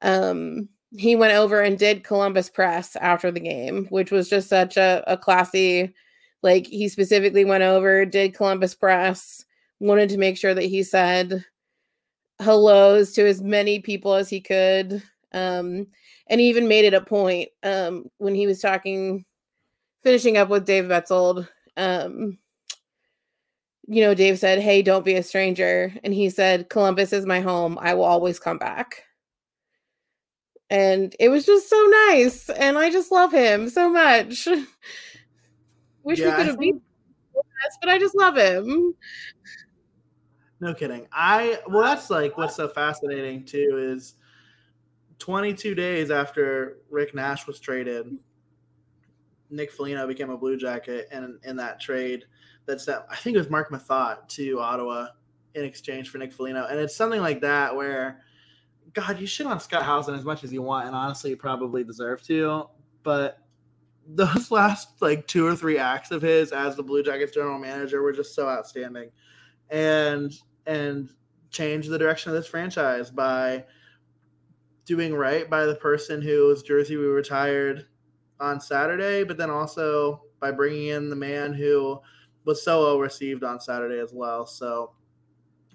[0.00, 4.78] um he went over and did Columbus press after the game which was just such
[4.78, 5.92] a, a classy
[6.44, 9.44] like he specifically went over did Columbus press
[9.80, 11.44] wanted to make sure that he said
[12.38, 15.02] hellos to as many people as he could
[15.34, 15.88] Um,
[16.28, 19.24] and he even made it a point um, when he was talking,
[20.02, 21.48] finishing up with Dave Betzold.
[21.76, 22.38] Um,
[23.86, 25.92] you know, Dave said, Hey, don't be a stranger.
[26.04, 27.78] And he said, Columbus is my home.
[27.80, 29.02] I will always come back.
[30.70, 32.48] And it was just so nice.
[32.48, 34.48] And I just love him so much.
[36.04, 36.82] Wish yeah, we could have beat been,
[37.80, 38.94] but I just love him.
[40.60, 41.08] No kidding.
[41.12, 44.14] I, well, that's like what's so fascinating too is
[45.18, 48.06] 22 days after Rick Nash was traded,
[49.50, 52.24] Nick Foligno became a Blue Jacket, and in that trade,
[52.66, 55.08] that's that I think it was Mark Methot to Ottawa
[55.54, 58.22] in exchange for Nick Foligno, and it's something like that where,
[58.92, 61.84] God, you shit on Scott Howson as much as you want, and honestly, you probably
[61.84, 62.68] deserve to,
[63.02, 63.38] but
[64.06, 68.02] those last like two or three acts of his as the Blue Jackets general manager
[68.02, 69.10] were just so outstanding,
[69.70, 70.32] and
[70.66, 71.10] and
[71.50, 73.64] changed the direction of this franchise by
[74.84, 77.86] doing right by the person whose jersey we retired
[78.40, 81.98] on Saturday, but then also by bringing in the man who
[82.44, 84.46] was so well received on Saturday as well.
[84.46, 84.92] So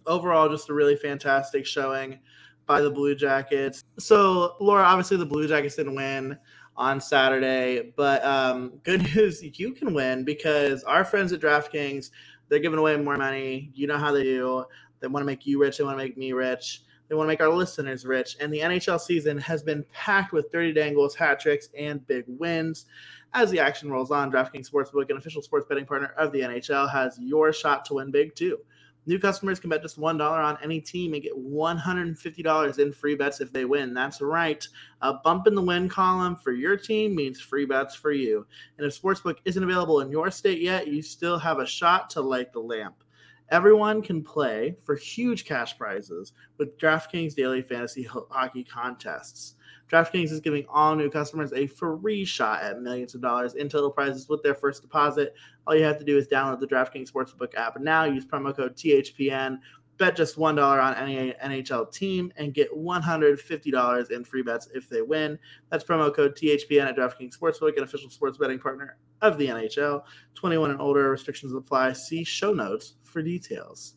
[0.05, 2.19] overall, just a really fantastic showing
[2.65, 3.83] by the Blue Jackets.
[3.97, 6.37] So Laura, obviously the Blue Jackets didn't win
[6.79, 12.09] on Saturday, but um, good news, you can win because our friends at DraftKings
[12.49, 13.71] they're giving away more money.
[13.73, 14.65] You know how they do.
[14.99, 15.77] They want to make you rich.
[15.77, 16.81] They want to make me rich.
[17.07, 18.37] They want to make our listeners rich.
[18.39, 22.85] And the NHL season has been packed with 30 dangles, hat tricks, and big wins.
[23.33, 26.91] As the action rolls on, DraftKings Sportsbook, an official sports betting partner of the NHL,
[26.91, 28.59] has your shot to win big too.
[29.05, 33.41] New customers can bet just $1 on any team and get $150 in free bets
[33.41, 33.93] if they win.
[33.93, 34.67] That's right.
[35.01, 38.45] A bump in the win column for your team means free bets for you.
[38.77, 42.21] And if Sportsbook isn't available in your state yet, you still have a shot to
[42.21, 43.03] light the lamp.
[43.51, 49.55] Everyone can play for huge cash prizes with DraftKings daily fantasy hockey contests.
[49.91, 53.89] DraftKings is giving all new customers a free shot at millions of dollars in total
[53.89, 55.33] prizes with their first deposit.
[55.65, 58.03] All you have to do is download the DraftKings Sportsbook app now.
[58.03, 59.57] Use promo code THPN.
[59.97, 65.01] Bet just $1 on any NHL team and get $150 in free bets if they
[65.01, 65.37] win.
[65.69, 70.03] That's promo code THPN at DraftKings Sportsbook, an official sports betting partner of the NHL.
[70.35, 71.93] 21 and older restrictions apply.
[71.93, 73.95] See show notes for details.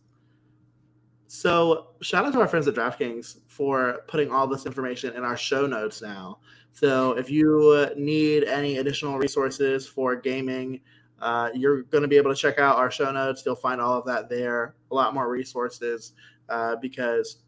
[1.34, 5.34] So, shout out to our friends at DraftKings for putting all this information in our
[5.34, 6.40] show notes now.
[6.74, 10.82] So, if you need any additional resources for gaming,
[11.22, 13.44] uh, you're going to be able to check out our show notes.
[13.46, 16.12] You'll find all of that there, a lot more resources
[16.50, 17.38] uh, because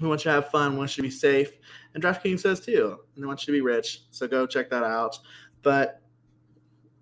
[0.00, 1.58] we want you to have fun, we want you to be safe,
[1.92, 4.04] and DraftKings says too, and they want you to be rich.
[4.12, 5.18] So, go check that out.
[5.60, 6.00] But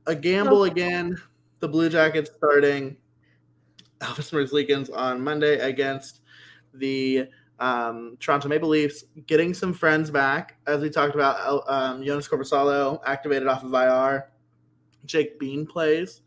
[0.09, 1.17] a gamble again,
[1.61, 2.97] the Blue Jackets starting
[4.03, 6.21] Elvis Merzlikins on Monday against
[6.75, 7.29] the
[7.61, 10.57] um, Toronto Maple Leafs, getting some friends back.
[10.67, 14.31] As we talked about, um, Joonas Korpisalo activated off of IR.
[15.05, 16.23] Jake Bean plays,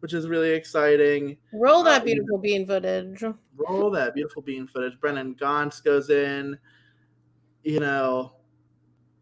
[0.00, 1.36] which is really exciting.
[1.52, 3.22] Roll that um, beautiful bean footage.
[3.56, 4.98] Roll that beautiful bean footage.
[5.00, 6.58] Brendan Gaunce goes in.
[7.64, 8.32] You know,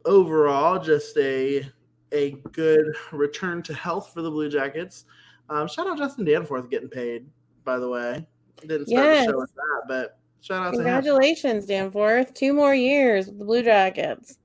[0.05, 1.69] overall, just a
[2.13, 5.05] a good return to health for the Blue Jackets.
[5.49, 7.27] Um, shout out Justin Danforth getting paid
[7.67, 8.27] by the way.
[8.63, 9.27] Didn't start yes.
[9.27, 12.33] the show with that, but shout out to Congratulations, Danforth.
[12.33, 14.39] Two more years with the Blue Jackets.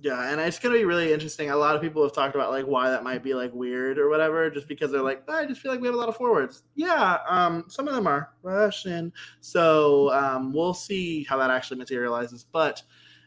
[0.00, 1.50] Yeah, and it's gonna be really interesting.
[1.50, 4.08] A lot of people have talked about like why that might be like weird or
[4.08, 6.62] whatever, just because they're like, I just feel like we have a lot of forwards.
[6.76, 12.46] Yeah, um, some of them are Russian, so um, we'll see how that actually materializes.
[12.50, 12.82] But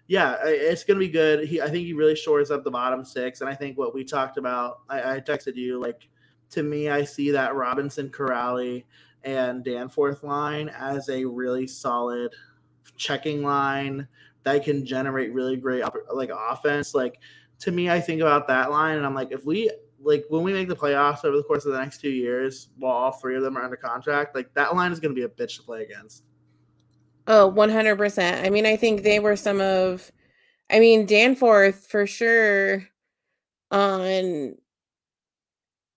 [0.07, 1.45] yeah, it's gonna be good.
[1.45, 4.05] He, I think he really shores up the bottom six, and I think what we
[4.05, 6.07] talked about, I, I texted you like
[6.53, 8.83] to me, I see that Robinson, Kuraly,
[9.23, 12.33] and Danforth line as a really solid
[12.97, 14.07] checking line
[14.43, 16.93] that can generate really great like offense.
[16.93, 17.19] Like
[17.59, 20.53] to me, I think about that line and I'm like, if we like when we
[20.53, 23.41] make the playoffs over the course of the next two years, while all three of
[23.41, 25.83] them are under contract, like that line is going to be a bitch to play
[25.83, 26.23] against.
[27.25, 28.45] Oh, 100%.
[28.45, 30.11] I mean, I think they were some of,
[30.69, 32.85] I mean, Danforth for sure
[33.71, 34.57] on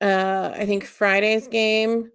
[0.06, 2.10] uh I think Friday's game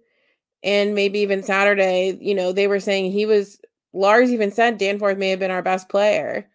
[0.62, 3.60] and maybe even Saturday, you know, they were saying he was
[3.92, 6.48] Lars even said Danforth may have been our best player.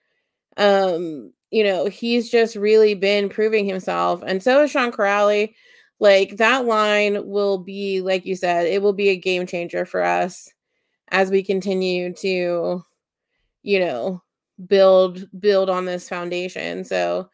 [0.57, 4.23] Um, you know, he's just really been proving himself.
[4.25, 5.53] And so is Sean Kuraly.
[5.99, 10.03] Like that line will be, like you said, it will be a game changer for
[10.03, 10.51] us
[11.09, 12.83] as we continue to,
[13.63, 14.21] you know,
[14.67, 16.83] build build on this foundation.
[16.83, 17.29] So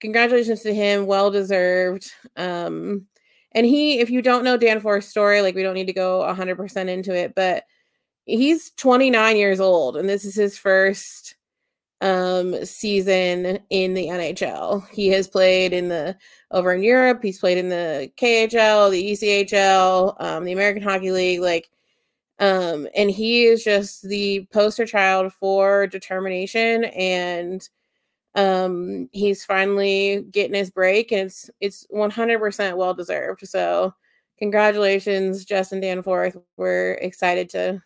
[0.00, 2.12] congratulations to him, well deserved.
[2.36, 3.06] Um
[3.54, 6.88] and he, if you don't know Danforth's story, like we don't need to go 100%
[6.88, 7.64] into it, but
[8.26, 11.36] he's 29 years old and this is his first
[12.00, 14.88] um season in the NHL.
[14.90, 16.16] He has played in the
[16.50, 21.40] over in Europe, he's played in the KHL, the ECHL, um, the American Hockey League,
[21.40, 21.70] like
[22.40, 27.68] um and he is just the poster child for determination and
[28.34, 33.46] um he's finally getting his break and it's it's 100% well deserved.
[33.46, 33.94] So
[34.38, 36.36] congratulations Justin Danforth.
[36.56, 37.82] We're excited to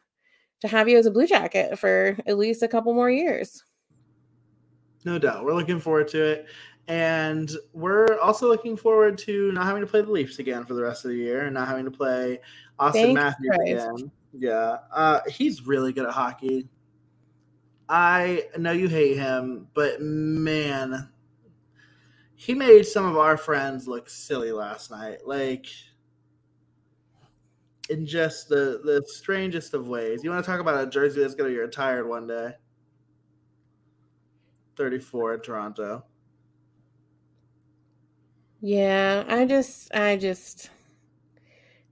[0.61, 3.63] to have you as a Blue Jacket for at least a couple more years.
[5.05, 5.45] No doubt.
[5.45, 6.47] We're looking forward to it.
[6.89, 10.83] And we're also looking forward to not having to play the Leafs again for the
[10.83, 12.41] rest of the year and not having to play
[12.81, 13.71] Auston Thanks Matthews Christ.
[13.71, 14.11] again.
[14.33, 14.79] Yeah.
[14.93, 16.67] Uh, he's really good at hockey.
[17.89, 21.09] I know you hate him, but man,
[22.35, 25.27] he made some of our friends look silly last night.
[25.27, 25.67] Like,
[27.89, 30.23] in just the the strangest of ways.
[30.23, 32.53] You want to talk about a jersey that's going to be retired one day?
[34.77, 36.05] 34 in Toronto.
[38.61, 40.71] Yeah, I just I just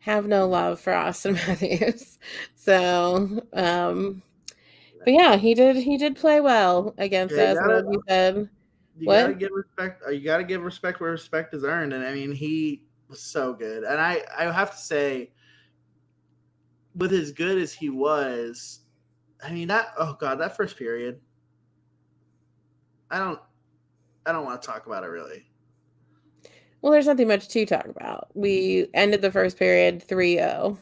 [0.00, 2.18] have no love for Auston Matthews.
[2.54, 4.22] So, um
[5.06, 7.58] but yeah, he did he did play well against yeah, us.
[7.58, 8.48] Gotta, like said.
[8.98, 9.20] You what?
[9.20, 10.02] gotta give respect.
[10.04, 13.54] Uh, you gotta give respect where respect is earned, and I mean he was so
[13.54, 13.84] good.
[13.84, 15.30] And I I have to say,
[16.96, 18.80] with as good as he was,
[19.40, 21.20] I mean that oh god that first period.
[23.08, 23.38] I don't
[24.26, 25.46] I don't want to talk about it really.
[26.82, 28.30] Well, there's nothing much to talk about.
[28.34, 30.76] We ended the first period 3-0.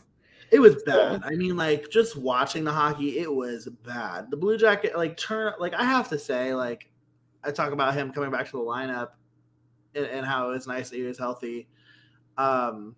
[0.51, 1.23] It was bad.
[1.25, 4.31] I mean, like just watching the hockey, it was bad.
[4.31, 6.91] The Blue Jacket, like turn, like I have to say, like
[7.43, 9.11] I talk about him coming back to the lineup
[9.95, 11.69] and, and how it's nice that he was healthy.
[12.37, 12.97] Um,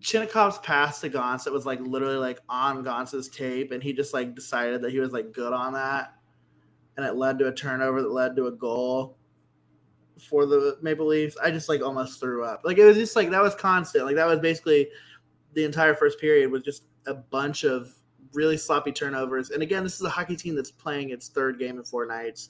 [0.00, 4.12] Chinakhov's pass to Gaunce it was like literally like on Gaunce's tape, and he just
[4.12, 6.14] like decided that he was like good on that,
[6.96, 9.16] and it led to a turnover that led to a goal
[10.28, 11.36] for the Maple Leafs.
[11.42, 12.62] I just like almost threw up.
[12.64, 14.04] Like it was just like that was constant.
[14.06, 14.88] Like that was basically
[15.54, 17.94] the entire first period was just a bunch of
[18.32, 19.50] really sloppy turnovers.
[19.50, 22.48] And again, this is a hockey team that's playing its third game in four nights.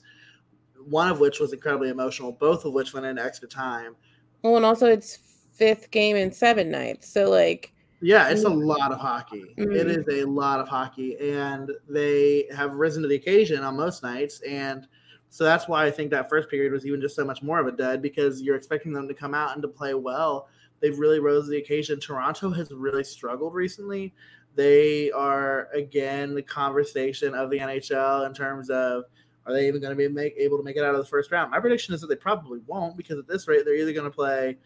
[0.85, 3.95] One of which was incredibly emotional, both of which went into extra time.
[4.41, 5.19] Well, and also it's
[5.53, 7.09] fifth game in seven nights.
[7.09, 7.73] So like
[8.03, 9.55] yeah, it's a lot of hockey.
[9.57, 9.71] Mm-hmm.
[9.71, 14.03] It is a lot of hockey, and they have risen to the occasion on most
[14.03, 14.41] nights.
[14.41, 14.87] And
[15.29, 17.67] so that's why I think that first period was even just so much more of
[17.67, 20.49] a dud because you're expecting them to come out and to play well.
[20.83, 21.99] They've really rose to the occasion.
[21.99, 24.13] Toronto has really struggled recently.
[24.53, 29.05] They are again the conversation of the NHL in terms of
[29.45, 31.31] are they even going to be make, able to make it out of the first
[31.31, 31.51] round?
[31.51, 34.15] My prediction is that they probably won't because at this rate they're either going to
[34.15, 34.57] play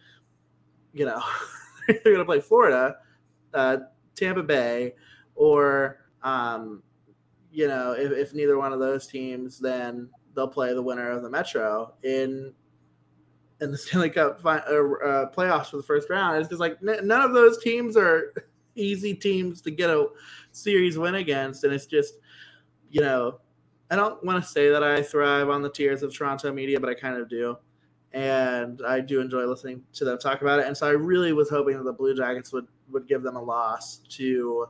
[0.97, 1.21] you know,
[1.87, 2.97] they're going to play Florida,
[3.53, 3.77] uh,
[4.15, 4.95] Tampa Bay,
[5.35, 6.81] or um,
[7.51, 11.23] you know, if, if neither one of those teams, then they'll play the winner of
[11.23, 12.53] the Metro in
[13.61, 16.39] in the Stanley Cup fi- uh, playoffs for the first round.
[16.39, 18.33] It's just like n- none of those teams are
[18.75, 20.07] easy teams to get a
[20.51, 22.15] series win against, and it's just
[22.89, 23.39] you know,
[23.91, 26.89] I don't want to say that I thrive on the tears of Toronto media, but
[26.89, 27.57] I kind of do
[28.13, 30.67] and I do enjoy listening to them talk about it.
[30.67, 33.41] And so I really was hoping that the Blue Jackets would would give them a
[33.41, 34.67] loss to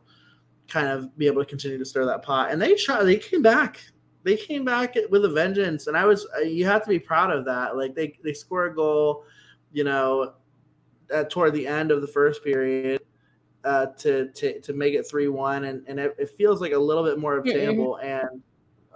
[0.67, 2.51] kind of be able to continue to stir that pot.
[2.51, 3.03] And they try.
[3.03, 3.81] They came back.
[4.27, 6.27] They came back with a vengeance, and I was.
[6.37, 7.77] Uh, you have to be proud of that.
[7.77, 9.23] Like they they score a goal,
[9.71, 10.33] you know,
[11.11, 13.01] at, toward the end of the first period.
[13.63, 16.77] Uh, to, to to make it three one and and it, it, feels like a
[16.77, 18.41] little bit more obtainable and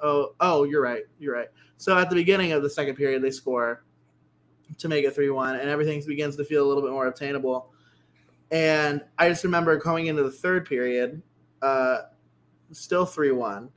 [0.02, 3.32] oh oh you're right you're right so at the beginning of the second period they
[3.32, 3.84] score
[4.78, 7.72] to make it 3 1, and everything begins to feel a little bit more obtainable.
[8.52, 11.22] And I just remember going into the third period,
[11.62, 12.02] uh,
[12.72, 13.70] still 3 1.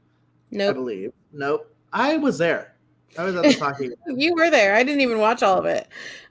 [0.55, 0.71] Nope.
[0.71, 1.13] I believe.
[1.33, 1.75] Nope.
[1.93, 2.77] I was there.
[3.19, 3.91] I was at the hockey.
[4.07, 4.75] you were there.
[4.75, 5.89] I didn't even watch all of it.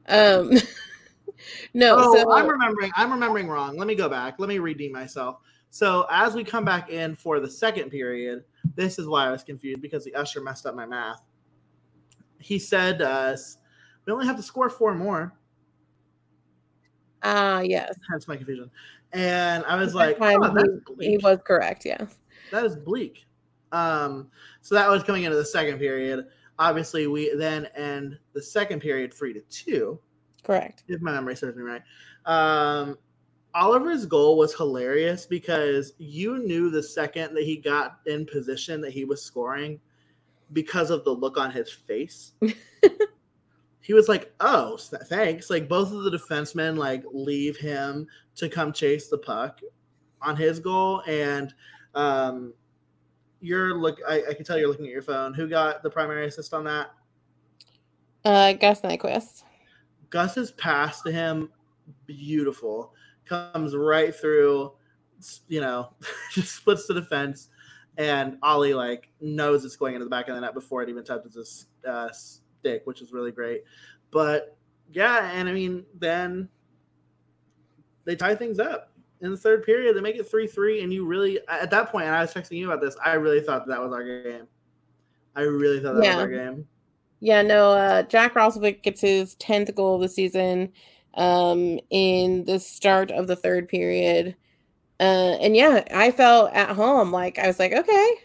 [0.07, 0.51] Um,
[1.73, 1.95] no.
[1.99, 2.91] Oh, so, I'm remembering.
[2.95, 3.77] I'm remembering wrong.
[3.77, 4.39] Let me go back.
[4.39, 5.37] Let me redeem myself.
[5.69, 8.43] So as we come back in for the second period,
[8.75, 11.21] this is why I was confused because the usher messed up my math.
[12.39, 13.57] He said to us,
[14.05, 15.33] we only have to score four more.
[17.23, 17.95] Ah, uh, yes.
[18.11, 18.69] That's my confusion.
[19.13, 21.85] And I was like, oh, he, he, was correct.
[21.85, 22.05] Yeah.
[22.51, 23.25] That is bleak.
[23.73, 24.29] Um,
[24.61, 26.27] so that was coming into the second period.
[26.59, 29.99] Obviously, we then end the second period three to two.
[30.43, 30.83] Correct.
[30.87, 31.81] If my memory serves me right.
[32.25, 32.97] Um,
[33.55, 38.91] Oliver's goal was hilarious because you knew the second that he got in position that
[38.91, 39.79] he was scoring
[40.53, 42.33] because of the look on his face.
[43.81, 48.71] he was like, "Oh, thanks." Like both of the defensemen like leave him to come
[48.71, 49.61] chase the puck
[50.21, 51.53] on his goal, and
[51.95, 52.53] um,
[53.43, 53.99] you're look.
[54.07, 55.33] I, I can tell you're looking at your phone.
[55.33, 56.91] Who got the primary assist on that?
[58.23, 59.43] Uh, Gus Nyquist.
[60.09, 61.49] Gus's pass to him,
[62.05, 62.93] beautiful.
[63.25, 64.71] Comes right through,
[65.47, 65.89] you know,
[66.31, 67.49] just splits the defense,
[67.97, 71.03] and Ollie like knows it's going into the back of the net before it even
[71.03, 73.63] touches his uh, stick, which is really great.
[74.09, 74.55] But
[74.93, 76.47] yeah, and I mean, then
[78.05, 78.92] they tie things up
[79.23, 79.95] in the third period.
[79.95, 82.57] They make it three three, and you really at that point, and I was texting
[82.57, 82.95] you about this.
[83.03, 84.47] I really thought that, that was our game.
[85.35, 86.15] I really thought that yeah.
[86.17, 86.67] was our game.
[87.19, 87.71] Yeah, no.
[87.71, 90.71] Uh, Jack Roslovic gets his tenth goal of the season
[91.15, 94.35] um, in the start of the third period,
[94.99, 97.11] uh, and yeah, I felt at home.
[97.11, 98.15] Like I was like, okay,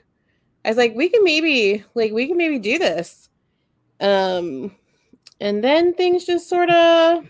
[0.64, 3.28] I was like, we can maybe, like, we can maybe do this.
[4.00, 4.74] Um,
[5.40, 7.26] and then things just sort of,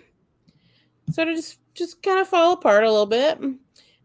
[1.13, 3.39] sort of just just kind of fall apart a little bit.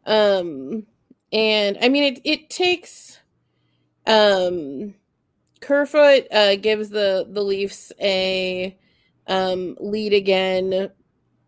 [0.05, 0.85] Um,
[1.31, 3.19] and I mean, it it takes
[4.05, 4.93] um,
[5.61, 8.77] Kerfoot uh, gives the the Leafs a
[9.27, 10.89] um, lead again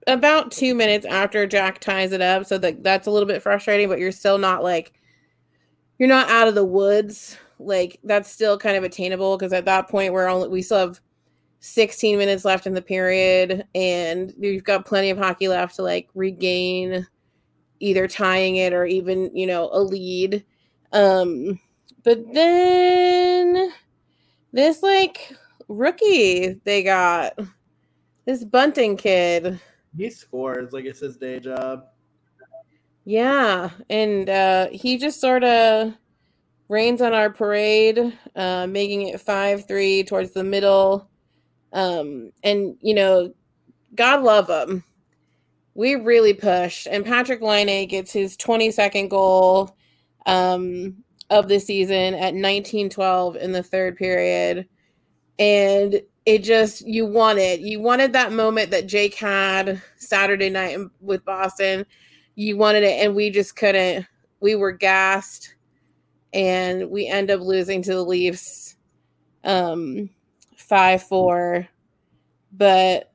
[0.07, 3.89] about two minutes after Jack ties it up, so that that's a little bit frustrating.
[3.89, 4.93] But you're still not like
[5.99, 7.37] you're not out of the woods.
[7.59, 11.01] Like that's still kind of attainable because at that point we're only we still have
[11.65, 16.07] 16 minutes left in the period and you've got plenty of hockey left to like
[16.13, 17.07] regain
[17.79, 20.45] either tying it or even you know a lead.
[20.91, 21.59] Um
[22.03, 23.71] but then
[24.53, 25.35] this like
[25.67, 27.33] rookie they got
[28.25, 29.59] this bunting kid.
[29.97, 31.85] He scores like it's his day job.
[33.05, 35.93] Yeah and uh he just sort of
[36.69, 41.09] rains on our parade uh making it 5-3 towards the middle
[41.75, 43.33] um, and you know,
[43.93, 44.83] God love them.
[45.75, 49.75] We really pushed, and Patrick Laine gets his 22nd goal
[50.25, 50.95] um,
[51.29, 54.67] of the season at 1912 in the third period,
[55.37, 61.25] and it just you wanted you wanted that moment that Jake had Saturday night with
[61.25, 61.85] Boston.
[62.35, 64.07] You wanted it, and we just couldn't.
[64.39, 65.55] We were gassed,
[66.33, 68.77] and we end up losing to the Leafs.
[69.43, 70.09] Um,
[70.67, 71.67] five four,
[72.51, 73.11] but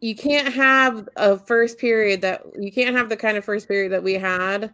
[0.00, 3.92] you can't have a first period that you can't have the kind of first period
[3.92, 4.72] that we had,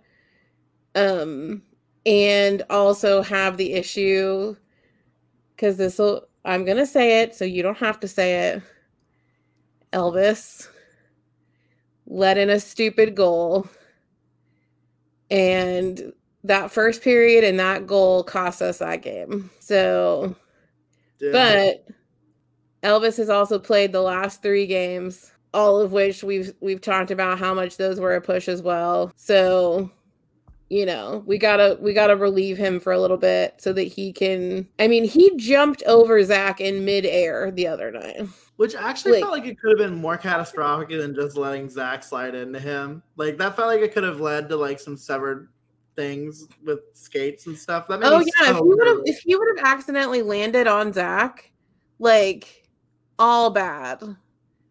[0.95, 1.63] um,
[2.05, 4.57] and also have the issue
[5.55, 6.27] because this will.
[6.45, 8.63] I'm gonna say it, so you don't have to say it.
[9.93, 10.69] Elvis
[12.07, 13.69] let in a stupid goal,
[15.31, 16.13] and
[16.45, 19.51] that first period and that goal cost us that game.
[19.61, 20.35] So
[21.33, 21.87] but
[22.83, 27.39] Elvis has also played the last three games, all of which we've we've talked about
[27.39, 29.13] how much those were a push as well.
[29.17, 29.91] So,
[30.69, 34.13] you know, we gotta we gotta relieve him for a little bit so that he
[34.13, 34.67] can.
[34.79, 38.27] I mean, he jumped over Zach in midair the other night.
[38.57, 42.03] Which actually like, felt like it could have been more catastrophic than just letting Zach
[42.03, 43.03] slide into him.
[43.17, 45.49] Like that felt like it could have led to like some severed
[45.97, 47.89] things with skates and stuff.
[47.89, 50.93] That oh yeah, so if you would have if you would have accidentally landed on
[50.93, 51.51] Zach,
[51.99, 52.69] like
[53.19, 54.03] all bad,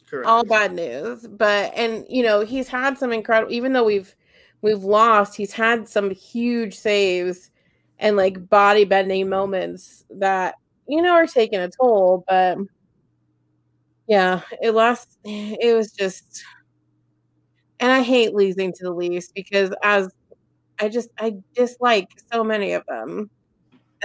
[0.09, 0.27] Correct.
[0.27, 1.27] all bad news.
[1.27, 3.53] But and you know he's had some incredible.
[3.53, 4.15] Even though we've
[4.61, 7.51] we've lost, he's had some huge saves
[7.99, 10.55] and like body bending moments that
[10.87, 12.23] you know are taking a toll.
[12.27, 12.57] But
[14.07, 15.17] yeah, it lost.
[15.23, 16.43] It was just.
[17.81, 20.11] And I hate losing to the Leafs because as
[20.79, 23.29] I just I dislike so many of them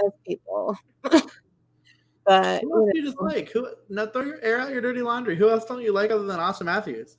[0.03, 0.77] as people.
[1.03, 3.49] but who else do you dislike?
[3.51, 5.35] Who now throw your air out your dirty laundry.
[5.35, 7.17] Who else don't you like other than Auston Matthews?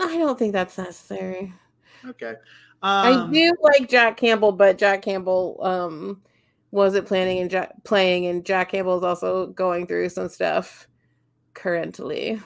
[0.00, 1.52] I don't think that's necessary.
[2.06, 2.34] Okay.
[2.80, 6.22] Um, I do like Jack Campbell, but Jack Campbell um
[6.70, 10.86] wasn't planning and Jack, playing, and Jack Campbell is also going through some stuff
[11.54, 12.40] currently.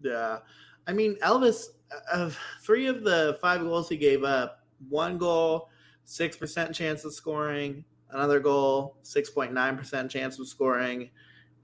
[0.00, 0.38] Yeah,
[0.86, 1.66] I mean Elvis.
[2.12, 5.70] Of three of the five goals he gave up, one goal,
[6.06, 11.10] 6% chance of scoring, another goal, 6.9% chance of scoring,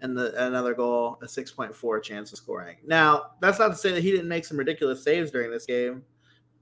[0.01, 2.77] and the another goal, a 6.4 chance of scoring.
[2.85, 6.03] Now, that's not to say that he didn't make some ridiculous saves during this game.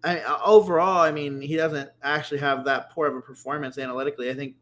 [0.04, 4.30] I, uh, overall, I mean, he doesn't actually have that poor of a performance analytically.
[4.30, 4.56] I think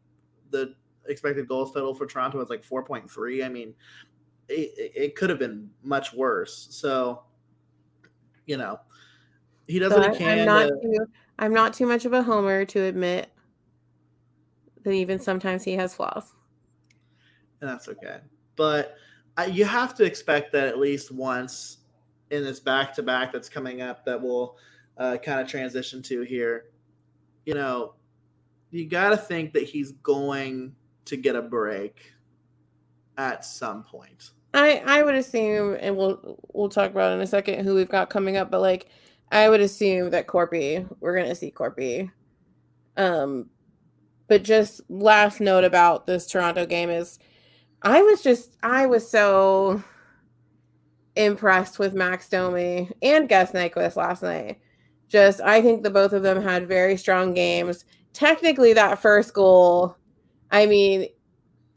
[0.51, 0.75] the
[1.07, 3.45] expected goals total for Toronto was like 4.3.
[3.45, 3.73] I mean,
[4.47, 6.67] it, it could have been much worse.
[6.71, 7.23] So,
[8.45, 8.79] you know,
[9.69, 10.39] he does what he can.
[10.39, 11.05] I'm not, to, too,
[11.37, 13.29] I'm not too much of a homer to admit
[14.83, 16.33] that even sometimes he has flaws.
[17.61, 18.17] And that's okay.
[18.55, 18.95] But
[19.37, 21.77] uh, you have to expect that at least once
[22.31, 24.57] in this back to back that's coming up that we'll
[24.97, 26.65] uh, kind of transition to here.
[27.45, 27.93] You know,
[28.71, 32.13] you got to think that he's going to get a break
[33.17, 34.31] at some point.
[34.53, 38.09] I I would assume, and we'll we'll talk about in a second who we've got
[38.09, 38.89] coming up, but like
[39.31, 42.11] I would assume that Korpi, we're gonna see Korpi.
[42.97, 43.49] Um,
[44.27, 47.19] but just last note about this Toronto game is,
[47.81, 49.83] I was just I was so
[51.15, 54.59] impressed with Max Domi and Gus Nyquist last night.
[55.07, 57.85] Just I think the both of them had very strong games.
[58.13, 59.95] Technically, that first goal,
[60.51, 61.07] I mean,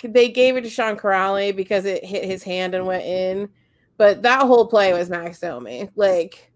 [0.02, 3.48] they gave it to Sean Kuraly because it hit his hand and went in.
[3.96, 5.88] But that whole play was Max Domi.
[5.96, 6.51] Like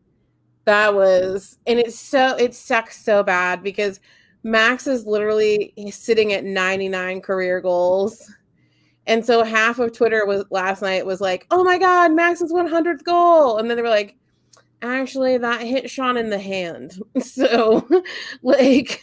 [0.67, 4.01] that was and it's so it sucks so bad because
[4.43, 8.33] Max is literally sitting at 99 career goals.
[9.09, 13.05] And so half of Twitter was last night was like, "Oh my god, Max's 100th
[13.05, 14.17] goal." And then they were like,
[14.83, 17.89] "Actually, that hit Sean in the hand." So
[18.43, 19.03] like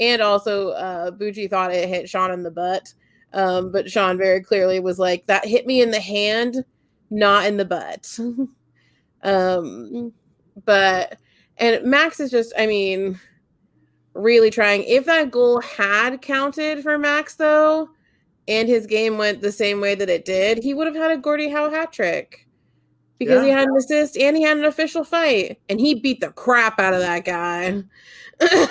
[0.00, 2.92] and also uh Bucci thought it hit Sean in the butt.
[3.32, 6.64] Um, but Sean very clearly was like, that hit me in the hand,
[7.10, 8.18] not in the butt.
[9.22, 10.12] um,
[10.64, 11.18] but,
[11.56, 13.18] and Max is just, I mean,
[14.14, 14.84] really trying.
[14.84, 17.90] If that goal had counted for Max, though,
[18.46, 21.16] and his game went the same way that it did, he would have had a
[21.16, 22.46] Gordie Howe hat trick
[23.18, 23.44] because yeah.
[23.44, 26.78] he had an assist and he had an official fight, and he beat the crap
[26.78, 27.82] out of that guy.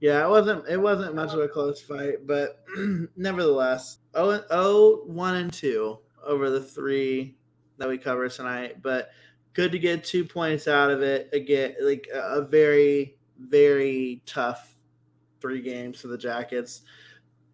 [0.00, 2.64] Yeah, it wasn't it wasn't much of a close fight, but
[3.16, 7.36] nevertheless, 0, 0 1 and 2 over the three
[7.76, 8.80] that we cover tonight.
[8.82, 9.10] But
[9.52, 11.28] good to get two points out of it.
[11.32, 14.74] Again, like a very, very tough
[15.40, 16.82] three games for the Jackets.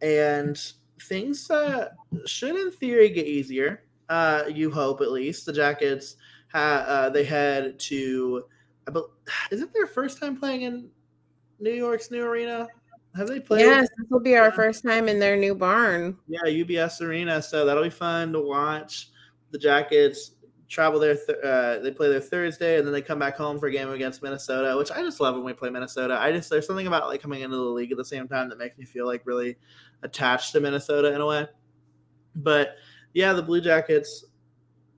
[0.03, 0.61] And
[1.03, 1.91] things uh,
[2.27, 3.85] should in theory get easier.
[4.09, 5.47] Uh, you hope at least.
[5.47, 6.17] The Jackets
[6.53, 8.45] ha- uh, they had to
[9.51, 10.89] is it their first time playing in
[11.59, 12.69] New York's new arena?
[13.17, 13.61] Have they played?
[13.61, 16.17] Yes, this will be our first time in their new barn.
[16.29, 17.41] Yeah, UBS Arena.
[17.41, 19.11] So that'll be fun to watch.
[19.53, 20.33] The Jackets
[20.69, 21.17] travel there.
[21.17, 23.91] Th- uh, they play there Thursday, and then they come back home for a game
[23.91, 26.19] against Minnesota, which I just love when we play Minnesota.
[26.19, 28.59] I just there's something about like coming into the league at the same time that
[28.59, 29.57] makes me feel like really
[30.03, 31.47] attached to Minnesota in a way.
[32.35, 32.77] But
[33.15, 34.25] yeah, the Blue Jackets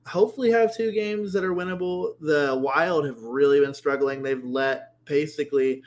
[0.06, 2.14] hopefully have two games that are winnable.
[2.20, 4.22] The Wild have really been struggling.
[4.22, 5.82] They've let basically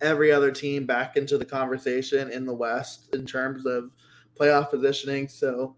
[0.00, 3.90] every other team back into the conversation in the West in terms of
[4.38, 5.28] playoff positioning.
[5.28, 5.76] So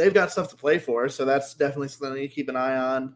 [0.00, 1.08] they've got stuff to play for.
[1.08, 3.14] So that's definitely something you keep an eye on.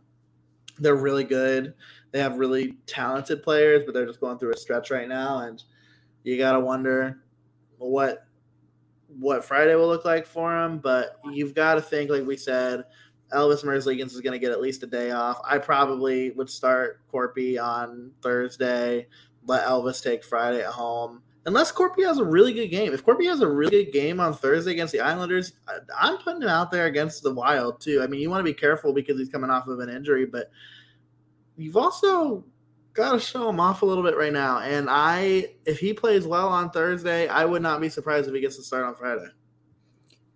[0.78, 1.74] They're really good.
[2.10, 5.62] They have really talented players, but they're just going through a stretch right now, and
[6.24, 7.20] you gotta wonder
[7.78, 8.26] what
[9.18, 10.78] what Friday will look like for them.
[10.78, 12.84] But you've got to think, like we said,
[13.32, 15.40] Elvis Merzlikins is going to get at least a day off.
[15.44, 19.06] I probably would start Korpi on Thursday
[19.46, 21.22] let Elvis take Friday at home.
[21.46, 22.94] Unless Korpi has a really good game.
[22.94, 25.52] If Korpi has a really good game on Thursday against the Islanders,
[25.98, 28.02] I'm putting him out there against the Wild too.
[28.02, 30.50] I mean, you want to be careful because he's coming off of an injury, but
[31.56, 32.44] you've also
[32.94, 34.60] got to show him off a little bit right now.
[34.60, 38.40] And I, if he plays well on Thursday, I would not be surprised if he
[38.40, 39.26] gets to start on Friday.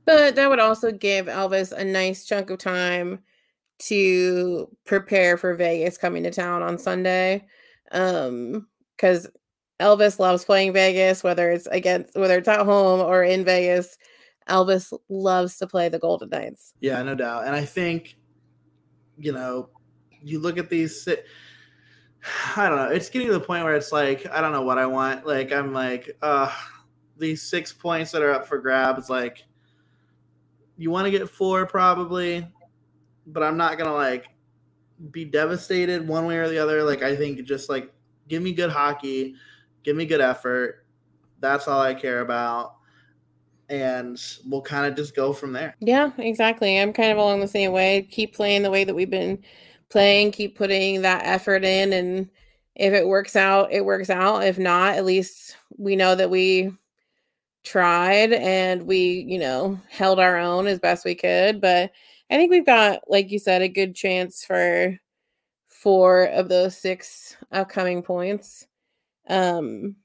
[0.05, 3.21] But that would also give Elvis a nice chunk of time
[3.81, 7.47] to prepare for Vegas coming to town on Sunday.
[7.93, 9.29] Um, because
[9.81, 13.97] Elvis loves playing Vegas, whether it's against whether it's at home or in Vegas.
[14.49, 16.75] Elvis loves to play the Golden Knights.
[16.81, 17.47] Yeah, no doubt.
[17.47, 18.17] And I think,
[19.19, 19.69] you know,
[20.23, 21.07] you look at these.
[22.57, 22.89] I don't know.
[22.89, 25.27] It's getting to the point where it's like I don't know what I want.
[25.27, 26.53] Like I'm like, uh,
[27.17, 29.09] these six points that are up for grabs.
[29.09, 29.45] Like,
[30.77, 32.47] you want to get four probably,
[33.27, 34.27] but I'm not gonna like
[35.11, 36.83] be devastated one way or the other.
[36.83, 37.93] Like I think just like
[38.29, 39.35] give me good hockey,
[39.89, 40.85] give me good effort.
[41.41, 42.75] That's all I care about.
[43.71, 45.75] And we'll kind of just go from there.
[45.81, 46.79] Yeah, exactly.
[46.79, 48.07] I'm kind of along the same way.
[48.11, 49.43] Keep playing the way that we've been
[49.89, 51.95] playing, keep putting that effort in.
[51.95, 52.29] And
[52.75, 54.45] if it works out, it works out.
[54.45, 56.71] If not, at least we know that we
[57.65, 61.63] tried and we, you know, held our own as best we could.
[61.63, 61.93] But
[62.31, 64.99] I think we've got, like you said, a good chance for
[65.67, 68.67] four of those six upcoming points.
[69.29, 69.97] Um,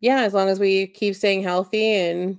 [0.00, 2.38] yeah, as long as we keep staying healthy and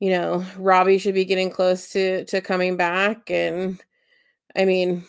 [0.00, 3.80] you know, Robbie should be getting close to to coming back and
[4.56, 5.04] I mean,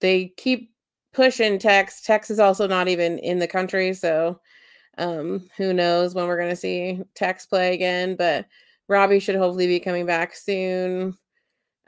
[0.00, 0.72] they keep
[1.12, 2.00] pushing Tex.
[2.02, 4.40] Tex is also not even in the country, so
[4.98, 8.46] um who knows when we're going to see Tex play again, but
[8.88, 11.16] Robbie should hopefully be coming back soon.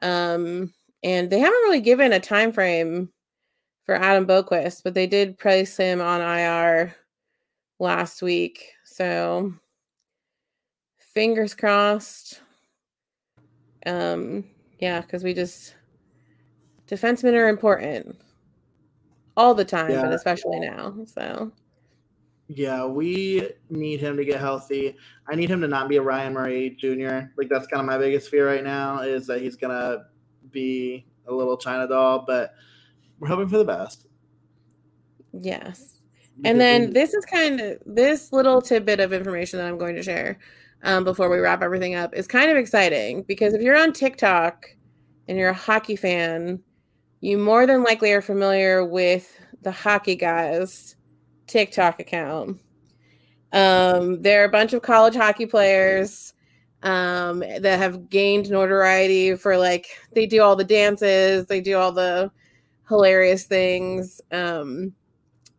[0.03, 3.11] Um and they haven't really given a time frame
[3.91, 6.95] for Adam Boqvist, but they did place him on IR
[7.80, 8.70] last week.
[8.84, 9.53] So
[10.97, 12.41] fingers crossed.
[13.84, 14.45] Um,
[14.78, 15.74] yeah, because we just
[16.86, 18.16] defensemen are important
[19.36, 20.03] all the time, yeah.
[20.03, 20.95] but especially now.
[21.05, 21.51] So
[22.47, 24.95] yeah, we need him to get healthy.
[25.28, 27.22] I need him to not be a Ryan Murray Jr.
[27.36, 30.05] Like that's kind of my biggest fear right now is that he's gonna
[30.53, 32.55] be a little China doll, but
[33.21, 34.07] we're hoping for the best.
[35.33, 36.01] Yes.
[36.45, 40.03] And then this is kind of this little tidbit of information that I'm going to
[40.03, 40.39] share
[40.83, 44.66] um, before we wrap everything up is kind of exciting because if you're on TikTok
[45.29, 46.61] and you're a hockey fan,
[47.21, 50.97] you more than likely are familiar with the hockey guys
[51.47, 52.59] TikTok account.
[53.53, 56.33] Um, there are a bunch of college hockey players
[56.83, 61.93] um, that have gained notoriety for like they do all the dances, they do all
[61.93, 62.31] the
[62.91, 64.20] hilarious things.
[64.30, 64.93] Um,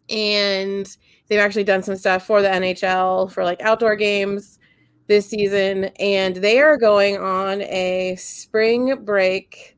[0.09, 0.85] and
[1.27, 4.59] they've actually done some stuff for the NHL for like outdoor games
[5.07, 5.85] this season.
[5.99, 9.75] And they are going on a spring break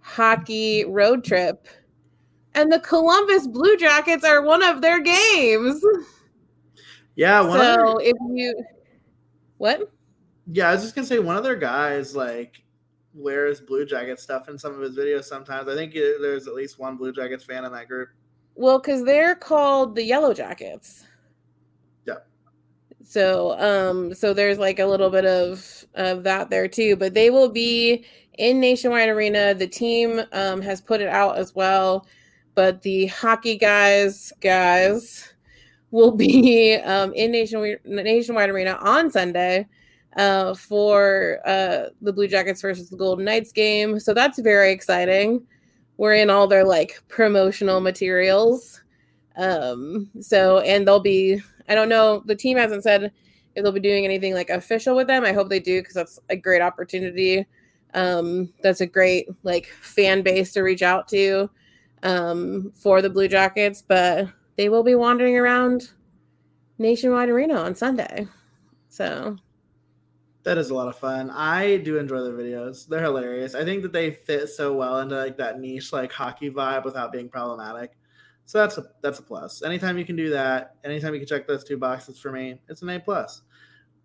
[0.00, 1.66] hockey road trip.
[2.54, 5.82] And the Columbus Blue Jackets are one of their games.
[7.14, 7.42] Yeah.
[7.42, 8.64] so their- if you,
[9.58, 9.90] what?
[10.52, 12.62] Yeah, I was just gonna say one of their guys like
[13.14, 15.24] wears Blue Jacket stuff in some of his videos.
[15.24, 18.08] Sometimes I think there's at least one Blue Jackets fan in that group.
[18.54, 21.06] Well, because they're called the Yellow Jackets.
[22.06, 22.18] Yeah.
[23.02, 27.30] So, um, so there's like a little bit of of that there too, but they
[27.30, 28.04] will be
[28.38, 29.54] in Nationwide Arena.
[29.54, 32.06] The team um, has put it out as well,
[32.54, 35.32] but the hockey guys, guys,
[35.90, 39.66] will be um, in Nationwide Nationwide Arena on Sunday
[40.16, 44.00] uh, for uh, the Blue Jackets versus the Golden Knights game.
[44.00, 45.46] So that's very exciting
[45.96, 48.82] We're in all their like promotional materials.
[49.36, 53.12] Um, so and they'll be I don't know, the team hasn't said
[53.54, 55.24] if they'll be doing anything like official with them.
[55.24, 57.46] I hope they do because that's a great opportunity.
[57.94, 61.50] Um, that's a great like fan base to reach out to
[62.02, 65.90] um for the Blue Jackets, but they will be wandering around
[66.78, 68.26] Nationwide Arena on Sunday.
[68.88, 69.36] So
[70.42, 71.30] that is a lot of fun.
[71.30, 72.86] I do enjoy their videos.
[72.86, 73.54] They're hilarious.
[73.54, 77.12] I think that they fit so well into like that niche like hockey vibe without
[77.12, 77.92] being problematic.
[78.46, 79.62] So that's a that's a plus.
[79.62, 82.82] Anytime you can do that, anytime you can check those two boxes for me, it's
[82.82, 83.42] an A plus.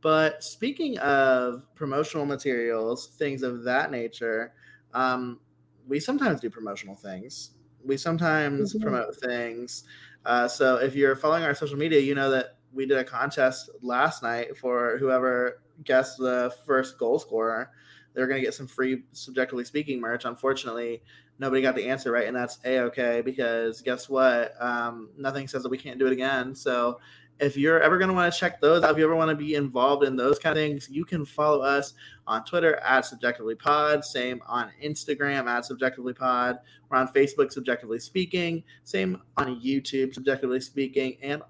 [0.01, 4.53] But speaking of promotional materials, things of that nature,
[4.93, 5.39] um,
[5.88, 7.51] we sometimes do promotional things.
[7.83, 8.83] We sometimes mm-hmm.
[8.83, 9.86] promote things.
[10.25, 13.69] Uh, so if you're following our social media, you know that we did a contest
[13.81, 17.71] last night for whoever guessed the first goal scorer.
[18.13, 20.26] They're going to get some free CBJectively Speaking merch.
[20.26, 21.01] Unfortunately,
[21.38, 24.53] nobody got the answer right, and that's a okay because guess what?
[24.59, 26.55] Um, nothing says that we can't do it again.
[26.55, 26.99] So
[27.39, 29.36] if you're ever going to want to check those out, if you ever want to
[29.36, 31.93] be involved in those kind of things, you can follow us
[32.28, 34.05] on Twitter at CBJectively Pod.
[34.05, 36.59] Same on Instagram at CBJectively Pod.
[36.89, 38.63] We're on Facebook, CBJectively Speaking.
[38.86, 41.41] Same on YouTube, CBJectively Speaking, and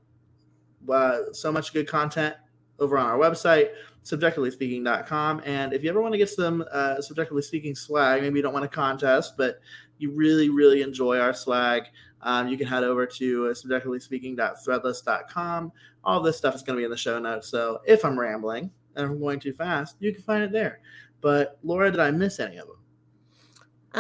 [0.92, 2.36] uh, so much good content
[2.80, 3.70] over on our website,
[4.06, 5.42] cbjectivelyspeaking.com.
[5.46, 8.54] And if you ever want to get some uh, CBJectively Speaking swag, maybe you don't
[8.54, 9.60] want a contest, but
[9.98, 11.84] you really, really enjoy our swag,
[12.22, 15.72] um, you can head over to uh, cbjectivelyspeaking.threadless.com.
[16.04, 17.50] All this stuff is going to be in the show notes.
[17.50, 20.82] So if I'm rambling and I'm going too fast, you can find it there.
[21.22, 22.76] But Laura, did I miss any of them?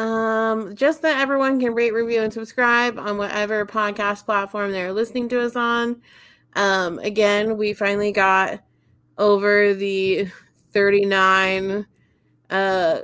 [0.04, 5.30] Um, just that everyone can rate, review, and subscribe on whatever podcast platform they're listening
[5.30, 6.02] to us on.
[6.56, 8.62] Um, again, we finally got
[9.18, 10.28] over the
[10.72, 11.86] 39
[12.50, 13.00] uh,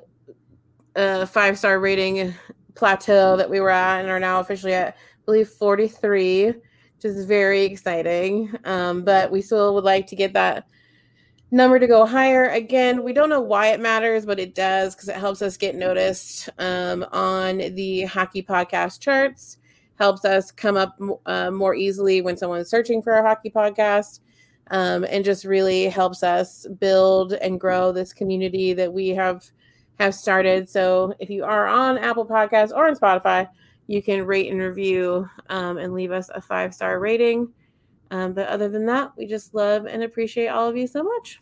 [0.96, 2.34] uh, five star rating
[2.76, 6.58] plateau that we were at and are now officially at, I believe, 43, which
[7.04, 8.54] is very exciting.
[8.66, 10.68] Um, but we still would like to get that
[11.52, 12.50] number to go higher.
[12.50, 15.76] Again, we don't know why it matters, but it does because it helps us get
[15.76, 19.58] noticed um, on the hockey podcast charts
[20.02, 24.22] helps us come up uh, more easily when someone's searching for a hockey podcast
[24.70, 29.46] um, and just really helps us build and grow this community that we have
[30.00, 30.68] have started.
[30.68, 33.48] So if you are on apple podcasts or on spotify
[33.88, 37.50] you can rate and review um, and leave us a five star rating.
[38.10, 41.42] Um, but other than that we just love and appreciate all of you so much.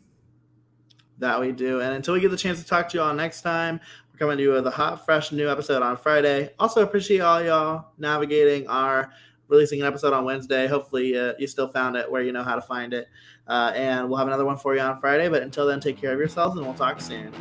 [1.20, 1.82] That we do.
[1.82, 3.80] And until we get the chance to talk to you all next time
[4.12, 6.52] we're coming to you with a hot, fresh new episode on Friday.
[6.60, 9.12] Also, appreciate all y'all navigating our
[9.50, 10.68] releasing an episode on Wednesday.
[10.68, 13.10] Hopefully, uh, you still found it where you know how to find it.
[13.48, 15.28] Uh, and we'll have another one for you on Friday.
[15.28, 17.32] But until then, take care of yourselves and we'll talk soon.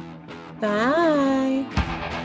[0.60, 2.24] Bye.